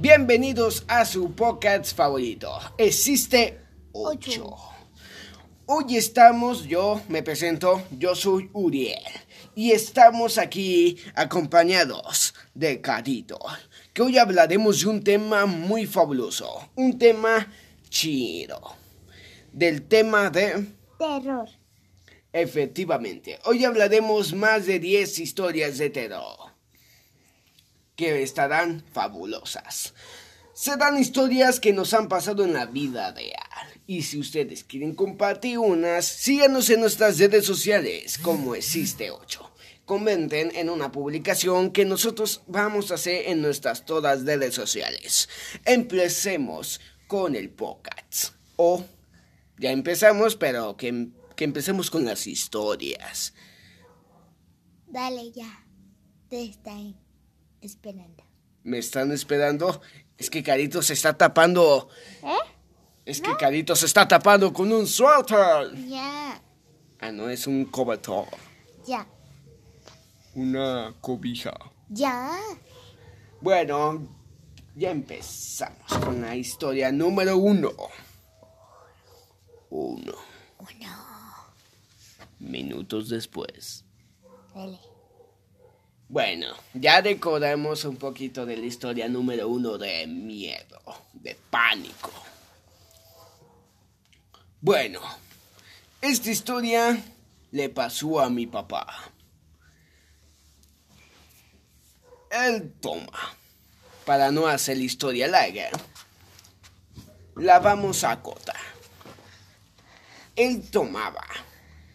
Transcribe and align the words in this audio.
Bienvenidos 0.00 0.82
a 0.88 1.04
su 1.04 1.32
podcast 1.32 1.94
favorito. 1.94 2.58
Existe 2.78 3.60
8. 3.92 4.16
Ocho. 4.16 4.56
Hoy 5.66 5.98
estamos, 5.98 6.64
yo 6.64 7.02
me 7.08 7.22
presento, 7.22 7.82
yo 7.98 8.14
soy 8.14 8.48
Uriel. 8.54 9.02
Y 9.54 9.72
estamos 9.72 10.38
aquí 10.38 10.96
acompañados 11.14 12.32
de 12.54 12.80
Carito. 12.80 13.38
Que 13.92 14.00
hoy 14.00 14.16
hablaremos 14.16 14.80
de 14.80 14.88
un 14.88 15.04
tema 15.04 15.44
muy 15.44 15.84
fabuloso. 15.84 16.70
Un 16.76 16.98
tema 16.98 17.52
chido. 17.90 18.58
Del 19.52 19.82
tema 19.82 20.30
de... 20.30 20.66
Terror. 20.98 21.46
Efectivamente, 22.32 23.38
hoy 23.44 23.66
hablaremos 23.66 24.32
más 24.32 24.64
de 24.64 24.78
10 24.78 25.18
historias 25.18 25.76
de 25.76 25.90
terror 25.90 26.49
que 28.00 28.22
estarán 28.22 28.82
fabulosas. 28.94 29.92
Serán 30.54 30.98
historias 30.98 31.60
que 31.60 31.74
nos 31.74 31.92
han 31.92 32.08
pasado 32.08 32.44
en 32.44 32.54
la 32.54 32.64
vida 32.64 33.12
real. 33.12 33.82
Y 33.86 34.04
si 34.04 34.18
ustedes 34.18 34.64
quieren 34.64 34.94
compartir 34.94 35.58
unas, 35.58 36.06
síganos 36.06 36.70
en 36.70 36.80
nuestras 36.80 37.18
redes 37.18 37.44
sociales 37.44 38.16
como 38.16 38.54
Existe 38.54 39.10
8. 39.10 39.52
Comenten 39.84 40.50
en 40.56 40.70
una 40.70 40.90
publicación 40.90 41.72
que 41.72 41.84
nosotros 41.84 42.40
vamos 42.46 42.90
a 42.90 42.94
hacer 42.94 43.28
en 43.28 43.42
nuestras 43.42 43.84
todas 43.84 44.24
redes 44.24 44.54
sociales. 44.54 45.28
Empecemos 45.66 46.80
con 47.06 47.36
el 47.36 47.50
podcast. 47.50 48.32
O 48.56 48.82
ya 49.58 49.72
empezamos, 49.72 50.36
pero 50.36 50.78
que, 50.78 51.08
que 51.36 51.44
empecemos 51.44 51.90
con 51.90 52.06
las 52.06 52.26
historias. 52.26 53.34
Dale 54.86 55.32
ya. 55.32 55.66
Te 56.30 56.44
están 56.44 57.09
esperando. 57.60 58.24
¿Me 58.62 58.78
están 58.78 59.12
esperando? 59.12 59.80
Es 60.18 60.28
que 60.28 60.42
Carito 60.42 60.82
se 60.82 60.92
está 60.92 61.16
tapando. 61.16 61.88
¿Eh? 62.22 62.50
Es 63.06 63.20
que 63.20 63.36
Carito 63.36 63.74
se 63.74 63.86
está 63.86 64.06
tapando 64.06 64.52
con 64.52 64.70
un 64.72 64.86
suéter. 64.86 65.74
Ya. 65.88 66.42
Ah, 67.00 67.10
no, 67.10 67.28
es 67.30 67.46
un 67.46 67.64
cobertor. 67.64 68.26
Ya. 68.86 69.06
Una 70.34 70.94
cobija. 71.00 71.54
Ya. 71.88 72.38
Bueno, 73.40 74.06
ya 74.76 74.90
empezamos 74.90 75.92
con 76.04 76.20
la 76.20 76.36
historia 76.36 76.92
número 76.92 77.38
uno. 77.38 77.72
Uno. 79.70 80.12
Uno. 80.58 80.96
Minutos 82.38 83.08
después. 83.08 83.84
Dale. 84.54 84.89
Bueno, 86.10 86.48
ya 86.74 87.00
recordamos 87.00 87.84
un 87.84 87.94
poquito 87.96 88.44
de 88.44 88.56
la 88.56 88.66
historia 88.66 89.06
número 89.06 89.46
uno 89.46 89.78
de 89.78 90.08
miedo, 90.08 90.82
de 91.12 91.36
pánico. 91.36 92.10
Bueno, 94.60 95.00
esta 96.00 96.30
historia 96.32 97.00
le 97.52 97.68
pasó 97.68 98.18
a 98.18 98.28
mi 98.28 98.48
papá. 98.48 98.88
Él 102.32 102.74
toma, 102.80 103.36
para 104.04 104.32
no 104.32 104.48
hacer 104.48 104.78
historia 104.78 105.28
larga, 105.28 105.70
la 107.36 107.60
vamos 107.60 108.02
a 108.02 108.10
acotar. 108.10 108.56
Él 110.34 110.68
tomaba 110.72 111.24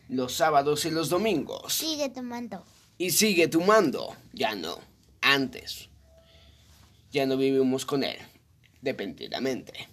los 0.07 0.35
sábados 0.37 0.85
y 0.85 0.91
los 0.91 1.09
domingos 1.09 1.73
Sigue 1.73 2.07
tomando. 2.07 2.63
Y 2.97 3.11
sigue 3.11 3.47
tomando. 3.47 4.15
Ya 4.33 4.55
no. 4.55 4.79
Antes. 5.21 5.89
Ya 7.11 7.25
no 7.25 7.37
vivimos 7.37 7.85
con 7.85 8.03
él. 8.03 8.17
Depenidamente. 8.81 9.89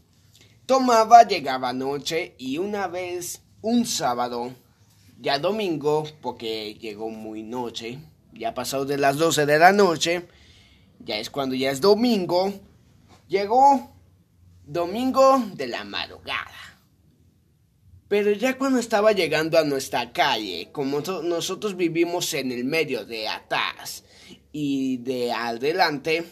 Tomaba, 0.67 1.27
llegaba 1.27 1.73
noche 1.73 2.35
y 2.39 2.59
una 2.59 2.87
vez, 2.87 3.43
un 3.63 3.85
sábado, 3.87 4.53
ya 5.21 5.39
domingo, 5.39 6.05
porque 6.21 6.75
llegó 6.75 7.11
muy 7.11 7.43
noche, 7.43 7.99
ya 8.33 8.55
pasado 8.55 8.85
de 8.85 8.99
las 8.99 9.17
12 9.17 9.47
de 9.47 9.59
la 9.59 9.73
noche, 9.73 10.29
ya 11.01 11.17
es 11.19 11.31
cuando 11.31 11.55
ya 11.55 11.71
es 11.71 11.81
domingo, 11.81 12.53
llegó 13.29 13.93
domingo 14.65 15.43
de 15.55 15.67
la 15.67 15.85
madrugada. 15.85 16.72
Pero 18.13 18.31
ya 18.33 18.59
cuando 18.59 18.79
estaba 18.79 19.13
llegando 19.13 19.59
a 19.59 19.65
nuestra 19.65 20.13
calle, 20.13 20.69
como 20.71 21.01
nosotros 21.01 21.79
vivimos 21.79 22.35
en 22.35 22.53
el 22.53 22.63
medio 22.63 23.07
de 23.07 23.27
atrás 23.27 24.05
y 24.53 24.99
de 24.99 25.33
adelante, 25.33 26.23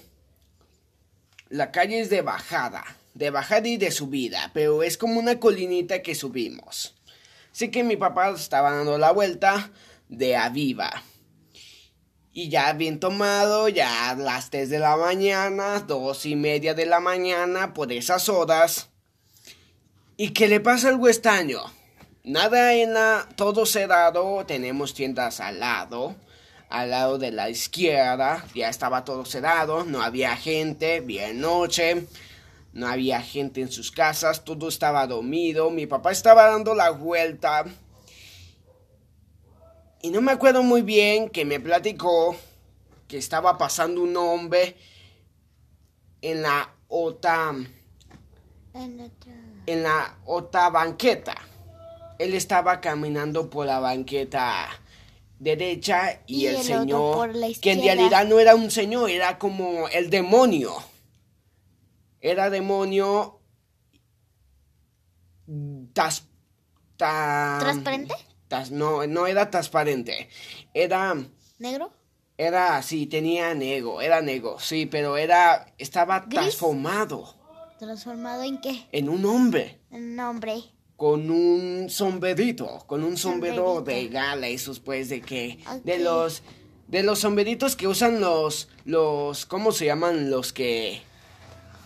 la 1.48 1.72
calle 1.72 2.00
es 2.00 2.10
de 2.10 2.20
bajada, 2.20 2.84
de 3.14 3.30
bajada 3.30 3.66
y 3.66 3.78
de 3.78 3.90
subida, 3.92 4.50
pero 4.52 4.82
es 4.82 4.98
como 4.98 5.18
una 5.18 5.40
colinita 5.40 6.02
que 6.02 6.14
subimos. 6.14 6.96
Así 7.50 7.70
que 7.70 7.82
mi 7.82 7.96
papá 7.96 8.28
estaba 8.28 8.72
dando 8.72 8.98
la 8.98 9.12
vuelta 9.12 9.72
de 10.10 10.36
aviva. 10.36 11.02
Y 12.30 12.50
ya 12.50 12.74
bien 12.74 13.00
tomado, 13.00 13.70
ya 13.70 14.14
las 14.18 14.50
3 14.50 14.68
de 14.68 14.80
la 14.80 14.98
mañana, 14.98 15.80
dos 15.80 16.26
y 16.26 16.36
media 16.36 16.74
de 16.74 16.84
la 16.84 17.00
mañana, 17.00 17.72
por 17.72 17.90
esas 17.90 18.28
horas. 18.28 18.89
¿Y 20.22 20.34
qué 20.34 20.48
le 20.48 20.60
pasa 20.60 20.90
algo 20.90 21.08
extraño? 21.08 21.60
Nada 22.24 22.74
en 22.74 22.92
la... 22.92 23.26
Todo 23.36 23.64
cerrado, 23.64 24.44
tenemos 24.44 24.92
tiendas 24.92 25.40
al 25.40 25.60
lado. 25.60 26.14
Al 26.68 26.90
lado 26.90 27.16
de 27.16 27.30
la 27.30 27.48
izquierda, 27.48 28.44
ya 28.54 28.68
estaba 28.68 29.02
todo 29.02 29.24
cerrado, 29.24 29.82
no 29.86 30.02
había 30.02 30.36
gente, 30.36 31.00
bien 31.00 31.40
noche. 31.40 32.06
No 32.74 32.86
había 32.86 33.22
gente 33.22 33.62
en 33.62 33.72
sus 33.72 33.90
casas, 33.90 34.44
todo 34.44 34.68
estaba 34.68 35.06
dormido. 35.06 35.70
Mi 35.70 35.86
papá 35.86 36.12
estaba 36.12 36.50
dando 36.50 36.74
la 36.74 36.90
vuelta. 36.90 37.64
Y 40.02 40.10
no 40.10 40.20
me 40.20 40.32
acuerdo 40.32 40.62
muy 40.62 40.82
bien 40.82 41.30
que 41.30 41.46
me 41.46 41.60
platicó 41.60 42.36
que 43.08 43.16
estaba 43.16 43.56
pasando 43.56 44.02
un 44.02 44.14
hombre 44.18 44.76
en 46.20 46.42
la 46.42 46.74
otra 46.88 47.54
En 48.74 49.00
otro. 49.00 49.39
En 49.72 49.82
la 49.82 50.18
otra 50.24 50.68
banqueta. 50.70 51.34
Él 52.18 52.34
estaba 52.34 52.80
caminando 52.80 53.48
por 53.48 53.66
la 53.66 53.78
banqueta 53.80 54.68
derecha 55.38 56.20
y, 56.26 56.42
Y 56.42 56.46
el, 56.46 56.56
el 56.56 56.62
señor, 56.62 57.14
por 57.16 57.34
la 57.34 57.48
que 57.60 57.72
en 57.72 57.82
realidad 57.82 58.26
no 58.26 58.38
era 58.38 58.54
un 58.54 58.70
señor, 58.70 59.08
era 59.10 59.38
como 59.38 59.88
el 59.88 60.10
demonio. 60.10 60.74
Era 62.20 62.50
demonio. 62.50 63.40
Tas, 65.94 66.24
ta- 66.96 67.56
¿Transparente? 67.60 68.14
tas- 68.48 68.70
no, 68.70 69.06
no 69.06 69.26
era 69.26 69.50
transparente. 69.50 70.28
Era. 70.74 71.14
¿Negro? 71.58 71.92
Era 72.36 72.76
así, 72.76 73.06
tenía 73.06 73.52
nego, 73.54 74.00
era 74.00 74.20
nego, 74.22 74.58
sí, 74.60 74.86
pero 74.86 75.16
era. 75.16 75.66
Estaba 75.78 76.20
¿Gris? 76.20 76.30
transformado 76.34 77.34
¿Transformado 77.80 78.42
en 78.44 78.60
qué? 78.60 78.86
en 78.92 79.08
un 79.08 79.24
hombre 79.24 79.80
En 79.90 80.14
nombre. 80.14 80.62
con 80.96 81.30
un 81.30 81.88
sombrerito, 81.88 82.84
con 82.86 83.02
un 83.02 83.16
sombrero 83.16 83.76
Sombrerito. 83.76 84.06
de 84.08 84.14
gala, 84.14 84.48
esos 84.48 84.78
pues 84.80 85.08
de 85.08 85.22
que 85.22 85.58
de 85.82 85.98
los 85.98 86.42
de 86.88 87.02
los 87.02 87.20
sombreritos 87.20 87.74
que 87.76 87.88
usan 87.88 88.20
los 88.20 88.68
los 88.84 89.46
¿cómo 89.46 89.72
se 89.72 89.86
llaman 89.86 90.30
los 90.30 90.52
que 90.52 91.00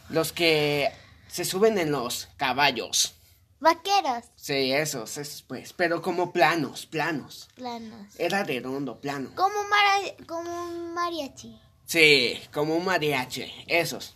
los 0.08 0.32
que 0.32 0.90
se 1.28 1.44
suben 1.44 1.78
en 1.78 1.92
los 1.92 2.28
caballos? 2.36 3.14
Vaqueros. 3.60 4.24
Sí, 4.36 4.72
esos, 4.72 5.16
esos 5.16 5.42
pues, 5.42 5.72
pero 5.72 6.02
como 6.02 6.32
planos, 6.32 6.84
planos. 6.84 7.48
Planos. 7.54 8.08
Era 8.18 8.42
redondo, 8.44 9.00
plano. 9.00 9.30
Como, 9.34 9.54
mara- 9.70 10.16
como 10.26 10.64
un 10.64 10.92
mariachi. 10.92 11.58
Sí, 11.86 12.38
como 12.52 12.76
un 12.76 12.84
mariachi, 12.84 13.44
esos. 13.68 14.14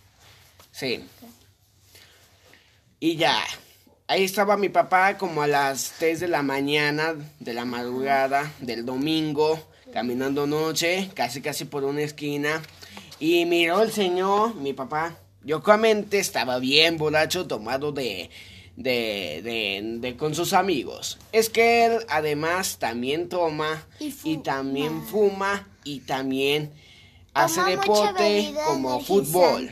Sí. 0.71 1.03
Y 2.99 3.15
ya, 3.15 3.37
ahí 4.07 4.23
estaba 4.23 4.57
mi 4.57 4.69
papá 4.69 5.17
como 5.17 5.41
a 5.41 5.47
las 5.47 5.93
3 5.99 6.19
de 6.19 6.27
la 6.27 6.41
mañana, 6.43 7.15
de 7.39 7.53
la 7.53 7.65
madrugada, 7.65 8.51
del 8.59 8.85
domingo, 8.85 9.59
caminando 9.93 10.45
noche, 10.47 11.09
casi 11.13 11.41
casi 11.41 11.65
por 11.65 11.83
una 11.83 12.01
esquina. 12.01 12.61
Y 13.19 13.45
miró 13.45 13.81
el 13.81 13.91
señor, 13.91 14.55
mi 14.55 14.73
papá, 14.73 15.17
yo 15.43 15.57
obviamente 15.57 16.19
estaba 16.19 16.59
bien 16.59 16.97
borracho, 16.97 17.47
tomado 17.47 17.91
de, 17.91 18.29
de, 18.75 19.41
de, 19.43 19.81
de- 19.99 20.17
con 20.17 20.35
sus 20.35 20.53
amigos. 20.53 21.17
Es 21.31 21.49
que 21.49 21.85
él 21.85 21.99
además 22.09 22.77
también 22.79 23.29
toma 23.29 23.85
Y 24.23 24.37
también 24.37 25.03
fuma 25.07 25.67
y 25.83 26.01
también 26.01 26.71
hace 27.33 27.55
Toma 27.61 27.69
deporte 27.69 28.53
como 28.65 28.99
fútbol. 29.01 29.71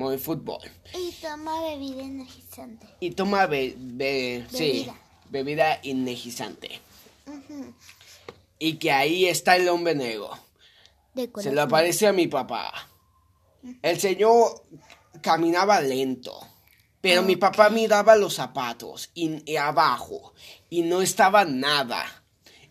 Muy 0.00 0.16
fútbol. 0.18 0.58
Y 0.98 1.12
toma 1.20 1.60
bebida 1.62 2.02
energizante. 2.02 2.86
Y 3.00 3.10
toma 3.10 3.46
be- 3.46 3.74
be- 3.76 4.46
sí, 4.50 4.58
Bebida. 4.58 4.94
bebida 5.28 5.80
energizante. 5.82 6.80
Y 8.58 8.76
que 8.78 8.90
ahí 8.92 9.26
está 9.26 9.56
el 9.56 9.68
hombre 9.68 9.94
negro. 9.94 10.30
De 11.14 11.30
Se 11.42 11.52
le 11.52 11.60
aparece 11.60 12.06
a 12.06 12.12
mi 12.12 12.26
papá. 12.28 12.72
El 13.82 14.00
señor 14.00 14.62
caminaba 15.20 15.80
lento. 15.80 16.40
Pero 17.02 17.22
mi 17.22 17.36
papá 17.36 17.68
miraba 17.70 18.14
los 18.16 18.34
zapatos 18.34 19.10
y, 19.14 19.42
y 19.50 19.56
abajo 19.56 20.34
y 20.70 20.82
no 20.82 21.00
estaba 21.02 21.44
nada. 21.44 22.04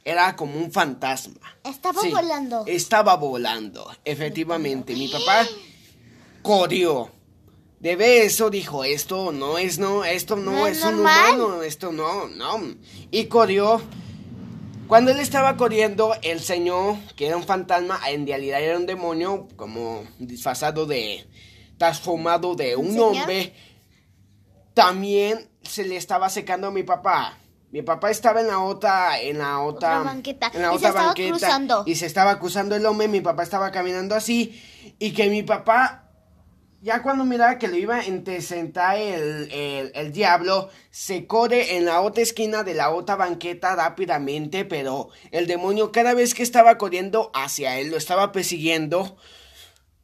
Era 0.04 0.36
como 0.36 0.56
un 0.58 0.72
fantasma. 0.72 1.58
Estaba 1.64 2.02
Sí, 2.02 2.10
volando. 2.10 2.64
Estaba 2.68 3.16
volando, 3.16 3.92
efectivamente. 4.06 4.94
Mi 4.96 5.08
papá 5.08 5.46
corrió. 6.42 7.12
De 7.80 7.96
ver 7.96 8.24
eso 8.24 8.50
dijo, 8.50 8.84
esto 8.84 9.32
no 9.32 9.58
es, 9.58 9.80
no, 9.80 10.04
esto 10.04 10.36
no, 10.36 10.52
¿No 10.52 10.68
es, 10.68 10.84
un 10.84 11.00
humano, 11.00 11.64
esto 11.64 11.92
no, 11.94 12.28
no. 12.28 12.76
Y 13.10 13.26
corrió. 13.26 13.82
Cuando 14.88 15.12
él 15.12 15.20
estaba 15.20 15.56
corriendo, 15.56 16.14
el 16.24 16.42
señor, 16.42 16.98
que 17.16 17.28
era 17.28 17.38
un 17.38 17.44
fantasma, 17.44 18.00
en 18.10 18.26
realidad 18.26 18.62
era 18.62 18.78
un 18.78 18.86
demonio, 18.86 19.48
como 19.56 20.04
disfrazado 20.18 20.86
de, 20.88 21.26
transformado 21.78 22.56
de 22.56 22.76
un 22.76 22.90
señor? 22.90 23.16
hombre, 23.16 23.54
también 24.74 25.50
se 25.62 25.86
le 25.86 25.96
estaba 25.96 26.30
secando 26.30 26.68
a 26.68 26.72
mi 26.72 26.84
papá. 26.84 27.38
Mi 27.72 27.84
papá 27.84 28.10
estaba 28.10 28.42
en 28.42 28.48
la 28.48 28.60
otra, 28.60 29.22
en 29.22 29.38
la 29.38 29.60
otra, 29.62 30.00
Otra 30.00 30.12
banqueta. 30.12 30.52
en 30.54 30.62
la 30.64 30.74
Y 30.74 30.80
se 30.80 30.88
estaba 30.88 31.14
cruzando. 31.14 31.84
y 31.86 31.96
se 31.96 32.06
estaba 32.08 32.40
cruzando 32.40 32.76
el 32.76 32.86
hombre. 32.86 33.08
Mi 33.08 33.22
papá 33.22 33.44
estaba 33.44 33.72
caminando 33.72 34.16
así 34.16 34.60
y 34.98 35.12
que 35.12 35.30
mi 35.30 35.44
papá 35.44 36.09
ya 36.82 37.02
cuando 37.02 37.26
miraba 37.26 37.58
que 37.58 37.68
lo 37.68 37.76
iba 37.76 37.98
a 37.98 38.08
interceptar 38.08 38.98
el, 38.98 39.52
el, 39.52 39.92
el 39.94 40.12
diablo, 40.12 40.70
se 40.92 41.28
corre 41.28 41.76
en 41.78 41.86
la 41.86 42.02
otra 42.02 42.24
esquina 42.24 42.64
de 42.64 42.74
la 42.74 42.92
otra 42.92 43.16
banqueta 43.16 43.76
rápidamente, 43.76 44.66
pero 44.66 45.10
el 45.32 45.48
demonio 45.48 45.92
cada 45.92 46.14
vez 46.14 46.34
que 46.34 46.44
estaba 46.44 46.78
corriendo 46.78 47.32
hacia 47.34 47.78
él, 47.80 47.90
lo 47.90 47.98
estaba 47.98 48.32
persiguiendo, 48.32 49.18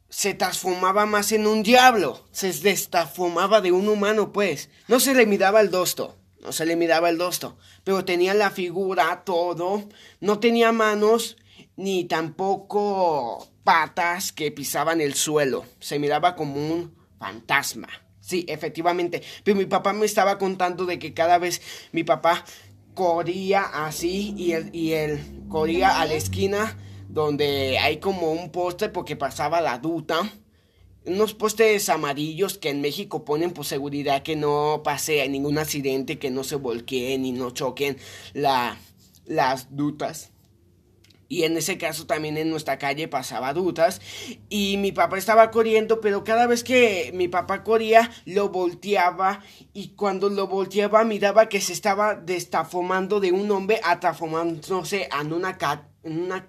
se 0.08 0.34
transformaba 0.34 1.06
más 1.06 1.32
en 1.32 1.46
un 1.46 1.62
diablo, 1.62 2.24
se 2.30 2.52
destransformaba 2.52 3.60
de 3.60 3.72
un 3.72 3.88
humano, 3.88 4.32
pues. 4.32 4.70
No 4.88 5.00
se 5.00 5.14
le 5.14 5.26
miraba 5.26 5.60
el 5.60 5.70
dosto, 5.70 6.16
no 6.40 6.52
se 6.52 6.66
le 6.66 6.76
miraba 6.76 7.08
el 7.08 7.18
dosto, 7.18 7.58
pero 7.84 8.04
tenía 8.04 8.34
la 8.34 8.50
figura, 8.50 9.24
todo, 9.24 9.82
no 10.20 10.38
tenía 10.38 10.72
manos, 10.72 11.36
ni 11.76 12.04
tampoco 12.04 13.48
patas 13.66 14.30
que 14.30 14.52
pisaban 14.52 15.00
el 15.00 15.14
suelo, 15.14 15.66
se 15.80 15.98
miraba 15.98 16.36
como 16.36 16.54
un 16.54 16.94
fantasma. 17.18 17.88
Sí, 18.20 18.46
efectivamente, 18.48 19.22
pero 19.42 19.56
mi 19.56 19.66
papá 19.66 19.92
me 19.92 20.06
estaba 20.06 20.38
contando 20.38 20.86
de 20.86 21.00
que 21.00 21.12
cada 21.12 21.38
vez 21.38 21.60
mi 21.90 22.04
papá 22.04 22.44
corría 22.94 23.62
así 23.62 24.34
y 24.36 24.52
él, 24.52 24.70
y 24.72 24.92
él 24.92 25.20
corría 25.48 26.00
a 26.00 26.06
la 26.06 26.14
esquina 26.14 26.78
donde 27.08 27.78
hay 27.78 27.98
como 27.98 28.30
un 28.30 28.50
poste 28.50 28.88
porque 28.88 29.16
pasaba 29.16 29.60
la 29.60 29.78
duta. 29.78 30.30
Unos 31.04 31.34
postes 31.34 31.88
amarillos 31.88 32.58
que 32.58 32.70
en 32.70 32.80
México 32.80 33.24
ponen 33.24 33.50
por 33.50 33.64
seguridad 33.64 34.22
que 34.22 34.36
no 34.36 34.82
pase 34.84 35.28
ningún 35.28 35.58
accidente, 35.58 36.20
que 36.20 36.30
no 36.30 36.44
se 36.44 36.54
volqueen 36.54 37.24
y 37.24 37.32
no 37.32 37.50
choquen 37.50 37.96
la, 38.32 38.78
las 39.24 39.74
dutas. 39.74 40.30
Y 41.28 41.42
en 41.42 41.56
ese 41.56 41.76
caso 41.76 42.06
también 42.06 42.36
en 42.38 42.50
nuestra 42.50 42.78
calle 42.78 43.08
pasaba 43.08 43.52
dutas. 43.52 44.00
Y 44.48 44.76
mi 44.76 44.92
papá 44.92 45.18
estaba 45.18 45.50
corriendo, 45.50 46.00
pero 46.00 46.22
cada 46.22 46.46
vez 46.46 46.62
que 46.62 47.10
mi 47.14 47.26
papá 47.28 47.64
corría, 47.64 48.10
lo 48.26 48.50
volteaba. 48.50 49.42
Y 49.72 49.88
cuando 49.96 50.28
lo 50.30 50.46
volteaba, 50.46 51.02
miraba 51.04 51.48
que 51.48 51.60
se 51.60 51.72
estaba 51.72 52.14
destafomando 52.14 53.18
de 53.20 53.32
un 53.32 53.50
hombre 53.50 53.80
a 53.82 53.98
transformándose 53.98 55.08
en 55.20 55.32
una, 55.32 55.58
ca- 55.58 55.88
en 56.04 56.22
una 56.22 56.46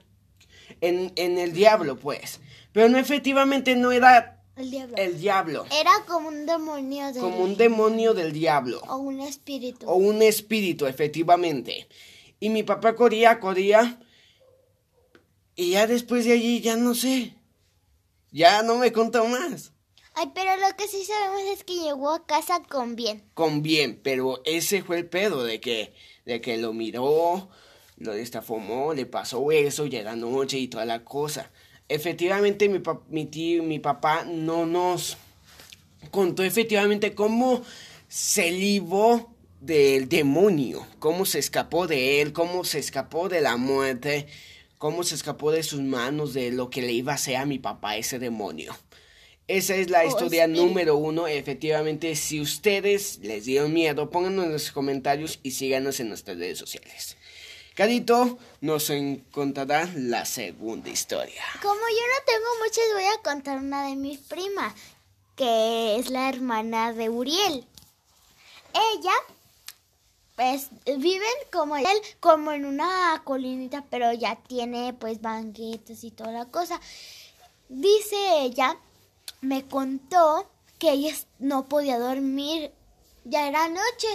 en, 0.82 1.12
en 1.16 1.38
el 1.40 1.54
diablo, 1.54 1.96
pues. 1.98 2.40
Pero 2.72 2.88
no, 2.90 3.00
efectivamente 3.00 3.76
no 3.76 3.92
era 3.92 4.44
El 4.56 4.70
diablo. 4.70 4.98
el 4.98 5.20
diablo. 5.20 5.66
Era 5.72 5.92
como 6.08 6.28
un 6.28 6.46
demonio 6.46 7.12
de 7.14 7.20
Como 7.20 7.40
un 7.44 7.58
demonio 7.58 8.14
del 8.14 8.32
diablo. 8.32 8.82
o 8.88 8.98
un 8.98 9.22
espíritu. 9.22 9.88
O 9.90 9.96
un 9.96 10.22
espíritu, 10.22 10.86
efectivamente. 10.86 11.88
Y 12.40 12.50
mi 12.50 12.62
papá 12.62 12.96
corría, 12.96 13.40
corría. 13.40 14.00
Y 15.58 15.72
ya 15.72 15.88
después 15.88 16.24
de 16.24 16.32
allí, 16.34 16.62
ya 16.62 16.78
no 16.78 16.96
sé. 16.96 17.34
Ya 18.32 18.62
no 18.64 18.78
me 18.78 18.92
contó 18.94 19.26
más. 19.28 19.74
Ay, 20.14 20.32
pero 20.34 20.56
lo 20.56 20.76
que 20.78 20.88
sí 20.88 21.04
sabemos 21.04 21.42
es 21.52 21.64
que 21.64 21.74
llegó 21.76 22.12
a 22.12 22.26
casa 22.26 22.62
con 22.64 22.96
bien. 22.96 23.24
Con 23.34 23.62
bien, 23.62 24.00
pero 24.04 24.42
ese 24.46 24.82
fue 24.84 24.98
el 25.00 25.06
pedo 25.08 25.44
de 25.44 25.60
que, 25.60 25.94
de 26.26 26.42
que 26.42 26.58
lo 26.58 26.74
miró, 26.74 27.50
lo 27.98 28.14
destafomó, 28.14 28.94
le 28.94 29.06
pasó 29.06 29.52
eso, 29.52 29.86
ya 29.86 30.04
la 30.04 30.16
noche 30.16 30.58
y 30.60 30.68
toda 30.68 30.86
la 30.86 31.04
cosa. 31.04 31.52
Efectivamente, 31.90 32.70
mi, 32.70 32.80
pa- 32.80 33.02
mi 33.10 33.26
tío, 33.26 33.64
mi 33.64 33.80
papá 33.80 34.24
no 34.26 34.66
nos 34.66 35.18
contó 36.12 36.44
efectivamente 36.44 37.14
cómo 37.16 37.64
se 38.08 38.52
libró 38.52 39.30
del 39.62 40.08
demonio, 40.08 40.86
cómo 41.00 41.26
se 41.26 41.40
escapó 41.40 41.88
de 41.88 42.22
él, 42.22 42.34
cómo 42.34 42.64
se 42.64 42.80
escapó 42.80 43.28
de 43.30 43.42
la 43.42 43.58
muerte, 43.58 44.28
cómo 44.78 45.04
se 45.04 45.16
escapó 45.16 45.52
de 45.52 45.64
sus 45.64 45.82
manos, 45.82 46.34
de 46.34 46.52
lo 46.52 46.70
que 46.70 46.82
le 46.82 46.92
iba 46.92 47.12
a 47.14 47.16
hacer 47.16 47.38
a 47.38 47.46
mi 47.46 47.60
papá 47.60 47.98
ese 47.98 48.20
demonio. 48.20 48.76
Esa 49.48 49.76
es 49.76 49.90
la 49.90 50.02
Oh, 50.04 50.08
historia 50.08 50.46
número 50.48 50.98
uno. 50.98 51.26
Efectivamente, 51.28 52.16
si 52.16 52.42
ustedes 52.42 53.20
les 53.22 53.46
dieron 53.46 53.72
miedo, 53.74 54.10
pónganlo 54.10 54.44
en 54.44 54.52
los 54.52 54.72
comentarios 54.72 55.40
y 55.42 55.52
síganos 55.52 56.00
en 56.02 56.10
nuestras 56.10 56.38
redes 56.38 56.58
sociales. 56.60 57.16
Carito 57.74 58.38
nos 58.60 58.90
encontrará 58.90 59.90
la 59.96 60.26
segunda 60.26 60.90
historia. 60.90 61.42
Como 61.62 61.76
yo 61.76 61.80
no 61.80 62.26
tengo 62.26 62.48
muchas, 62.64 62.84
voy 62.94 63.04
a 63.06 63.22
contar 63.24 63.60
una 63.60 63.88
de 63.88 63.96
mis 63.96 64.20
primas, 64.20 64.74
que 65.36 65.96
es 65.98 66.10
la 66.10 66.28
hermana 66.28 66.92
de 66.92 67.08
Uriel. 67.10 67.66
Ella, 68.74 69.14
pues, 70.38 70.70
viven 70.86 71.24
como 71.52 71.76
él, 71.78 71.86
como 72.22 72.52
en 72.54 72.66
una 72.66 73.22
colinita, 73.26 73.84
pero 73.90 74.14
ya 74.14 74.36
tiene, 74.48 74.94
pues, 74.94 75.20
banquetes 75.20 76.04
y 76.06 76.12
toda 76.12 76.32
la 76.32 76.46
cosa. 76.46 76.80
Dice 77.70 78.16
ella, 78.44 78.78
me 79.42 79.66
contó 79.68 80.50
que 80.80 80.92
ella 80.92 81.14
no 81.40 81.68
podía 81.68 82.00
dormir, 82.00 82.72
ya 83.26 83.48
era 83.48 83.68
noche. 83.68 84.08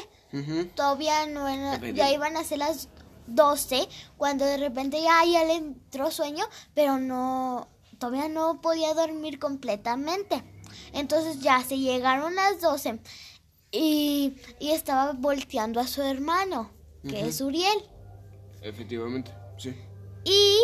Todavía 0.74 1.26
no 1.26 1.48
era- 1.48 1.76
ya 1.94 2.10
iban 2.14 2.36
a 2.36 2.44
ser 2.44 2.58
las 2.58 2.88
12 3.26 3.88
cuando 4.16 4.44
de 4.44 4.56
repente 4.56 5.02
ya, 5.02 5.24
ya 5.24 5.44
le 5.44 5.54
entró 5.56 6.10
sueño, 6.10 6.44
pero 6.72 6.98
no, 6.98 7.68
todavía 7.98 8.28
no 8.28 8.60
podía 8.62 8.94
dormir 8.94 9.38
completamente. 9.38 10.42
Entonces 10.94 11.40
ya 11.40 11.62
se 11.62 11.78
llegaron 11.78 12.34
las 12.34 12.60
12 12.60 13.00
y, 13.72 14.34
y 14.60 14.70
estaba 14.70 15.12
volteando 15.12 15.80
a 15.80 15.86
su 15.86 16.02
hermano, 16.02 16.70
que 17.08 17.26
es 17.26 17.40
Uriel. 17.40 17.82
Efectivamente, 18.60 19.32
sí. 19.56 19.74
Y 20.24 20.58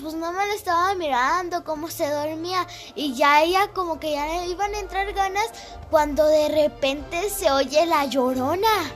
pues 0.00 0.14
no 0.14 0.32
me 0.32 0.46
lo 0.46 0.52
estaba 0.52 0.94
mirando 0.94 1.64
cómo 1.64 1.88
se 1.88 2.08
dormía 2.08 2.64
y 2.94 3.14
ya 3.16 3.42
ella 3.42 3.72
como 3.74 3.98
que 3.98 4.12
ya 4.12 4.26
le 4.26 4.48
iban 4.48 4.72
a 4.74 4.78
entrar 4.78 5.12
ganas 5.12 5.50
cuando 5.90 6.24
de 6.26 6.48
repente 6.48 7.30
se 7.30 7.50
oye 7.50 7.84
la 7.86 8.04
llorona. 8.06 8.92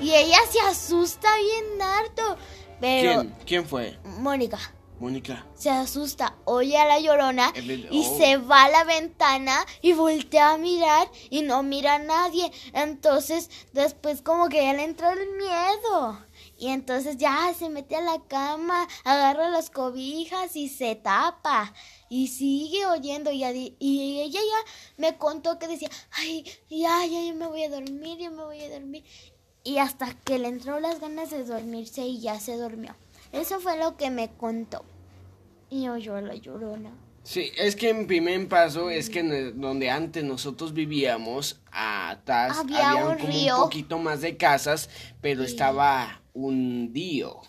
Y 0.00 0.12
ella 0.12 0.38
se 0.50 0.60
asusta 0.60 1.28
bien 1.36 1.80
harto. 1.80 2.36
Pero 2.80 3.22
¿Quién? 3.22 3.34
¿Quién 3.46 3.66
fue? 3.66 3.98
Mónica 4.04 4.58
Mónica. 5.00 5.46
se 5.54 5.70
asusta, 5.70 6.36
oye 6.44 6.76
a 6.76 6.86
la 6.86 6.98
llorona 7.00 7.52
y 7.90 8.04
Oh. 8.06 8.18
se 8.18 8.36
va 8.36 8.64
a 8.64 8.68
la 8.68 8.84
ventana 8.84 9.64
y 9.80 9.92
voltea 9.92 10.52
a 10.54 10.58
mirar 10.58 11.08
y 11.30 11.42
no 11.42 11.62
mira 11.62 11.94
a 11.94 11.98
nadie. 11.98 12.50
Entonces 12.72 13.48
después 13.72 14.22
como 14.22 14.48
que 14.48 14.62
ya 14.64 14.72
le 14.74 14.84
entra 14.84 15.12
el 15.12 15.26
miedo. 15.36 16.24
Y 16.56 16.68
entonces 16.68 17.16
ya 17.16 17.52
se 17.56 17.68
mete 17.68 17.94
a 17.94 18.00
la 18.00 18.20
cama, 18.26 18.88
agarra 19.04 19.48
las 19.48 19.70
cobijas 19.70 20.56
y 20.56 20.68
se 20.68 20.96
tapa. 20.96 21.72
Y 22.08 22.28
sigue 22.28 22.86
oyendo. 22.86 23.30
Y, 23.30 23.44
y 23.78 24.20
ella 24.20 24.40
ya 24.40 24.72
me 24.96 25.16
contó 25.16 25.58
que 25.60 25.68
decía, 25.68 25.90
ay, 26.12 26.44
ya, 26.68 27.06
ya, 27.06 27.22
ya 27.22 27.34
me 27.34 27.46
voy 27.46 27.62
a 27.62 27.70
dormir, 27.70 28.18
ya 28.18 28.30
me 28.30 28.42
voy 28.44 28.60
a 28.60 28.70
dormir. 28.70 29.04
Y 29.62 29.78
hasta 29.78 30.14
que 30.24 30.38
le 30.38 30.48
entró 30.48 30.80
las 30.80 31.00
ganas 31.00 31.30
de 31.30 31.44
dormirse 31.44 32.02
y 32.02 32.20
ya 32.20 32.40
se 32.40 32.56
durmió. 32.56 32.96
Eso 33.32 33.60
fue 33.60 33.76
lo 33.78 33.96
que 33.96 34.10
me 34.10 34.28
contó. 34.30 34.84
Y 35.70 35.88
oyó 35.88 36.20
la 36.20 36.34
llorona. 36.34 36.90
Sí, 37.24 37.52
es 37.58 37.76
que 37.76 37.90
en 37.90 38.06
primer 38.06 38.48
paso 38.48 38.88
es 38.88 39.10
que 39.10 39.20
en- 39.20 39.60
donde 39.60 39.90
antes 39.90 40.24
nosotros 40.24 40.72
vivíamos, 40.72 41.60
atrás 41.70 42.56
Había 42.56 42.90
había 42.90 43.04
un 43.06 43.16
como 43.18 43.28
río. 43.32 43.56
un 43.56 43.62
poquito 43.64 43.98
más 43.98 44.22
de 44.22 44.36
casas, 44.38 44.88
pero 45.20 45.42
estaba 45.42 46.22
hundido. 46.32 47.42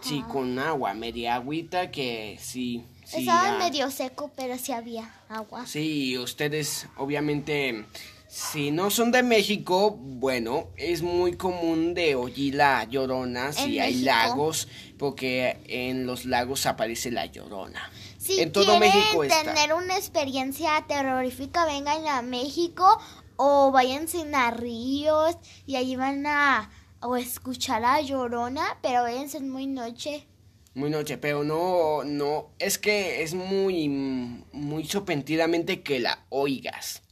Sí, 0.00 0.22
con 0.30 0.56
agua, 0.60 0.94
media 0.94 1.34
agüita 1.34 1.90
que 1.90 2.38
sí. 2.40 2.84
sí 3.04 3.18
Estaba 3.20 3.56
ah, 3.56 3.58
medio 3.58 3.90
seco, 3.90 4.30
pero 4.36 4.56
sí 4.56 4.70
había 4.70 5.12
agua. 5.28 5.66
Sí, 5.66 6.16
ustedes 6.18 6.86
obviamente, 6.96 7.84
si 8.32 8.70
no 8.70 8.88
son 8.88 9.12
de 9.12 9.22
México, 9.22 9.90
bueno, 9.90 10.68
es 10.78 11.02
muy 11.02 11.36
común 11.36 11.92
de 11.92 12.14
oír 12.14 12.54
la 12.54 12.84
llorona 12.84 13.52
si 13.52 13.78
hay 13.78 13.92
México. 13.92 14.06
lagos, 14.06 14.68
porque 14.96 15.58
en 15.66 16.06
los 16.06 16.24
lagos 16.24 16.64
aparece 16.64 17.10
la 17.10 17.26
llorona. 17.26 17.92
Si 18.16 18.40
en 18.40 18.50
todo 18.50 18.78
quieren 18.78 18.80
México 18.80 19.22
está. 19.22 19.52
tener 19.52 19.74
una 19.74 19.98
experiencia 19.98 20.82
terrorífica, 20.88 21.66
vengan 21.66 22.06
a 22.06 22.22
México 22.22 22.98
o 23.36 23.70
váyanse 23.70 24.24
a 24.32 24.50
Ríos 24.50 25.36
y 25.66 25.76
allí 25.76 25.96
van 25.96 26.26
a 26.26 26.70
o 27.02 27.16
escuchar 27.16 27.84
a 27.84 28.00
Llorona, 28.00 28.78
pero 28.80 29.02
váyanse 29.02 29.40
muy 29.40 29.66
noche. 29.66 30.26
Muy 30.72 30.88
noche, 30.88 31.18
pero 31.18 31.44
no, 31.44 32.02
no, 32.02 32.48
es 32.58 32.78
que 32.78 33.22
es 33.22 33.34
muy, 33.34 33.88
muy 33.88 34.86
sorprendidamente 34.86 35.82
que 35.82 36.00
la 36.00 36.24
oigas. 36.30 37.02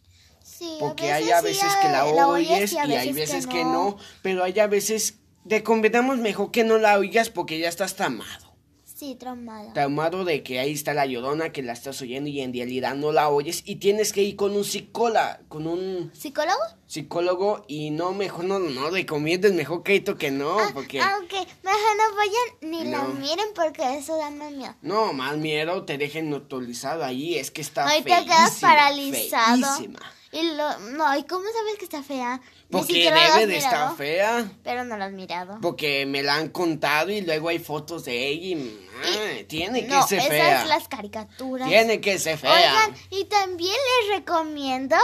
Sí, 0.61 0.77
Porque 0.79 1.11
a 1.11 1.15
hay 1.15 1.25
veces 1.25 1.35
a 1.35 1.41
sí, 1.41 1.47
veces 1.47 1.77
que 1.81 1.89
la 1.89 2.05
la 2.13 2.29
oyes 2.29 2.73
y 2.75 2.77
hay 2.79 3.13
veces 3.15 3.47
que 3.47 3.65
no, 3.65 3.97
pero 4.21 4.45
hay 4.45 4.59
a 4.61 4.67
veces, 4.67 5.15
te 5.49 5.63
convidamos 5.63 6.19
mejor 6.19 6.51
que 6.51 6.65
no 6.65 6.77
la 6.77 6.99
oigas 6.99 7.31
porque 7.31 7.59
ya 7.59 7.71
estás 7.71 7.95
traumado. 7.97 8.51
Sí, 8.85 9.15
traumada. 9.15 9.73
Traumado 9.73 10.27
de 10.27 10.43
que 10.43 10.61
ahí 10.61 10.73
está 10.75 10.93
la 10.93 11.07
llorona 11.07 11.51
que 11.53 11.63
la 11.63 11.73
estás 11.73 12.03
oyendo 12.03 12.29
y 12.29 12.43
en 12.43 12.53
realidad 12.53 12.95
no 12.95 13.11
la 13.13 13.31
oyes 13.31 13.63
y 13.65 13.77
tienes 13.77 14.13
que 14.13 14.23
ir 14.23 14.37
con 14.37 14.55
un 14.55 14.63
psicólogo, 14.63 15.25
con 15.49 15.67
un 15.67 16.11
¿Psicólogo? 16.15 16.61
psicólogo 16.87 17.65
y 17.67 17.89
no, 17.89 18.13
mejor 18.13 18.45
no, 18.45 18.59
no 18.59 18.91
recomiendes 18.91 19.55
mejor 19.55 19.83
que 19.83 20.05
que 20.05 20.31
no, 20.31 20.59
porque... 20.75 21.01
Aunque 21.01 21.39
mejor 21.63 21.97
no 21.97 22.17
vayan 22.17 22.71
ni 22.71 22.85
la 22.85 22.99
No. 23.05 23.09
miren 23.15 23.49
porque 23.55 23.97
eso 23.97 24.15
da 24.19 24.29
más 24.29 24.53
miedo. 24.53 24.75
No, 24.83 25.15
más 25.15 25.39
miedo 25.39 25.87
te 25.87 25.97
dejen 25.97 26.29
neutralizado 26.29 27.03
ahí, 27.03 27.37
es 27.39 27.51
que 27.51 27.63
está 27.63 27.89
Ahí 27.89 28.03
te 28.03 28.11
quedas 28.11 28.59
paralizado. 28.61 29.77
feísima. 29.79 30.01
Y 30.33 30.55
lo, 30.55 30.79
no, 30.79 31.17
¿y 31.19 31.25
cómo 31.25 31.45
sabes 31.53 31.77
que 31.77 31.85
está 31.85 32.03
fea? 32.05 32.41
Porque 32.71 32.93
debe 32.93 33.21
has 33.21 33.47
de 33.49 33.57
estar 33.57 33.97
fea. 33.97 34.49
Pero 34.63 34.85
no 34.85 34.97
la 34.97 35.07
has 35.07 35.13
mirado. 35.13 35.59
Porque 35.61 36.07
me 36.07 36.23
la 36.23 36.37
han 36.37 36.51
contado 36.51 37.11
y 37.11 37.21
luego 37.21 37.49
hay 37.49 37.59
fotos 37.59 38.05
de 38.05 38.29
ella 38.29 38.57
y 38.57 39.45
tiene 39.49 39.87
que 39.87 40.03
ser 40.03 40.19
esas 40.19 40.29
fea. 40.29 40.65
las 40.67 40.87
caricaturas. 40.87 41.69
Tiene 41.69 42.01
que 42.01 42.19
ser 42.19 42.39
fea. 42.39 42.53
Oigan, 42.53 42.97
y 43.11 43.25
también 43.25 43.75
les 43.75 44.19
recomiendo, 44.19 44.97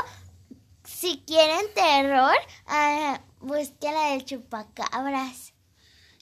si 0.85 1.25
quieren 1.27 1.67
terror, 1.75 2.37
ah, 2.67 3.21
busquen 3.41 3.95
la 3.95 4.11
del 4.11 4.25
chupacabras. 4.25 5.55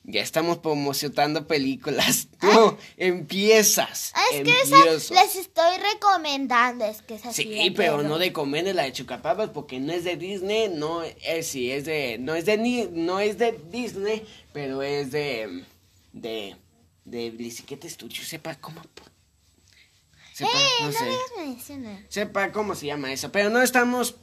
Ya 0.07 0.21
estamos 0.21 0.59
promocionando 0.59 1.47
películas. 1.47 2.29
Tú 2.41 2.77
empiezas. 2.99 4.13
Ah, 4.15 4.23
es 4.25 4.31
que 4.33 4.39
empiezas. 4.39 4.87
esa 4.87 5.15
les 5.15 5.37
estoy 5.37 5.79
recomendando, 5.79 6.85
es 6.85 7.01
que 7.01 7.15
es 7.15 7.25
así. 7.25 7.43
Sí, 7.43 7.71
pero 7.71 8.03
no 8.03 8.19
de 8.19 8.33
comer 8.33 8.73
la 8.75 8.83
de 8.83 8.93
Chucapabas 8.93 9.49
porque 9.51 9.81
no 9.81 9.93
es 9.95 10.05
de 10.05 10.17
Disney, 10.17 10.69
no 10.69 11.03
es 11.03 11.47
sí 11.47 11.71
es 11.71 11.87
de 11.87 12.19
no 12.19 12.35
es 12.35 12.45
de 12.45 12.59
ni, 12.59 12.85
no 12.85 13.19
es 13.19 13.39
de 13.39 13.59
Disney, 13.71 14.27
pero 14.53 14.83
es 14.83 15.11
de 15.11 15.65
de 16.13 16.57
de 17.05 17.31
Bicicleta 17.31 17.89
Studio, 17.89 18.23
sepa 18.23 18.55
cómo 18.57 18.83
sepa, 20.35 20.51
¡Eh! 20.51 20.71
no 20.81 20.87
No, 20.87 21.61
sé. 21.61 22.07
Sepa 22.09 22.53
cómo 22.53 22.75
se 22.75 22.87
llama 22.87 23.11
eso, 23.11 23.33
pero 23.33 23.49
no 23.49 23.63
estamos 23.63 24.17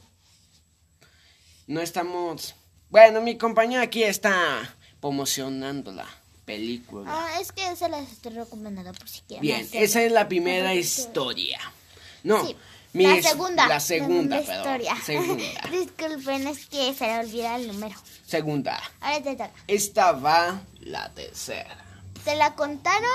no 1.66 1.80
estamos 1.80 2.54
Bueno, 2.88 3.20
mi 3.20 3.36
compañero 3.36 3.82
aquí 3.82 4.04
está 4.04 4.76
promocionando 5.02 5.92
la 5.92 6.06
película. 6.46 7.04
Ah, 7.12 7.40
es 7.40 7.50
que 7.52 7.68
esa 7.70 7.88
las 7.88 8.10
estoy 8.10 8.32
recomendando 8.32 8.92
por 8.94 9.08
si 9.08 9.20
quieren. 9.22 9.42
Bien, 9.42 9.68
esa 9.72 10.00
es 10.02 10.12
la 10.12 10.28
primera 10.28 10.74
historia. 10.74 11.60
No, 12.22 12.46
Sí, 12.46 12.56
mi 12.92 13.04
la 13.04 13.16
es- 13.16 13.26
segunda. 13.26 13.66
La 13.66 13.80
segunda, 13.80 14.36
la 14.36 14.42
perdón. 14.46 14.56
historia. 14.80 14.96
Segunda. 15.04 15.44
Disculpen, 15.72 16.46
es 16.46 16.66
que 16.66 16.94
se 16.94 17.06
le 17.06 17.18
olvida 17.18 17.56
el 17.56 17.66
número. 17.66 17.96
Segunda. 18.24 18.80
Ahora 19.00 19.22
te 19.22 19.32
toca. 19.32 19.50
Esta 19.66 20.12
va 20.12 20.60
la 20.80 21.10
tercera. 21.12 21.76
¿Te 22.24 22.36
la 22.36 22.54
contaron? 22.54 23.10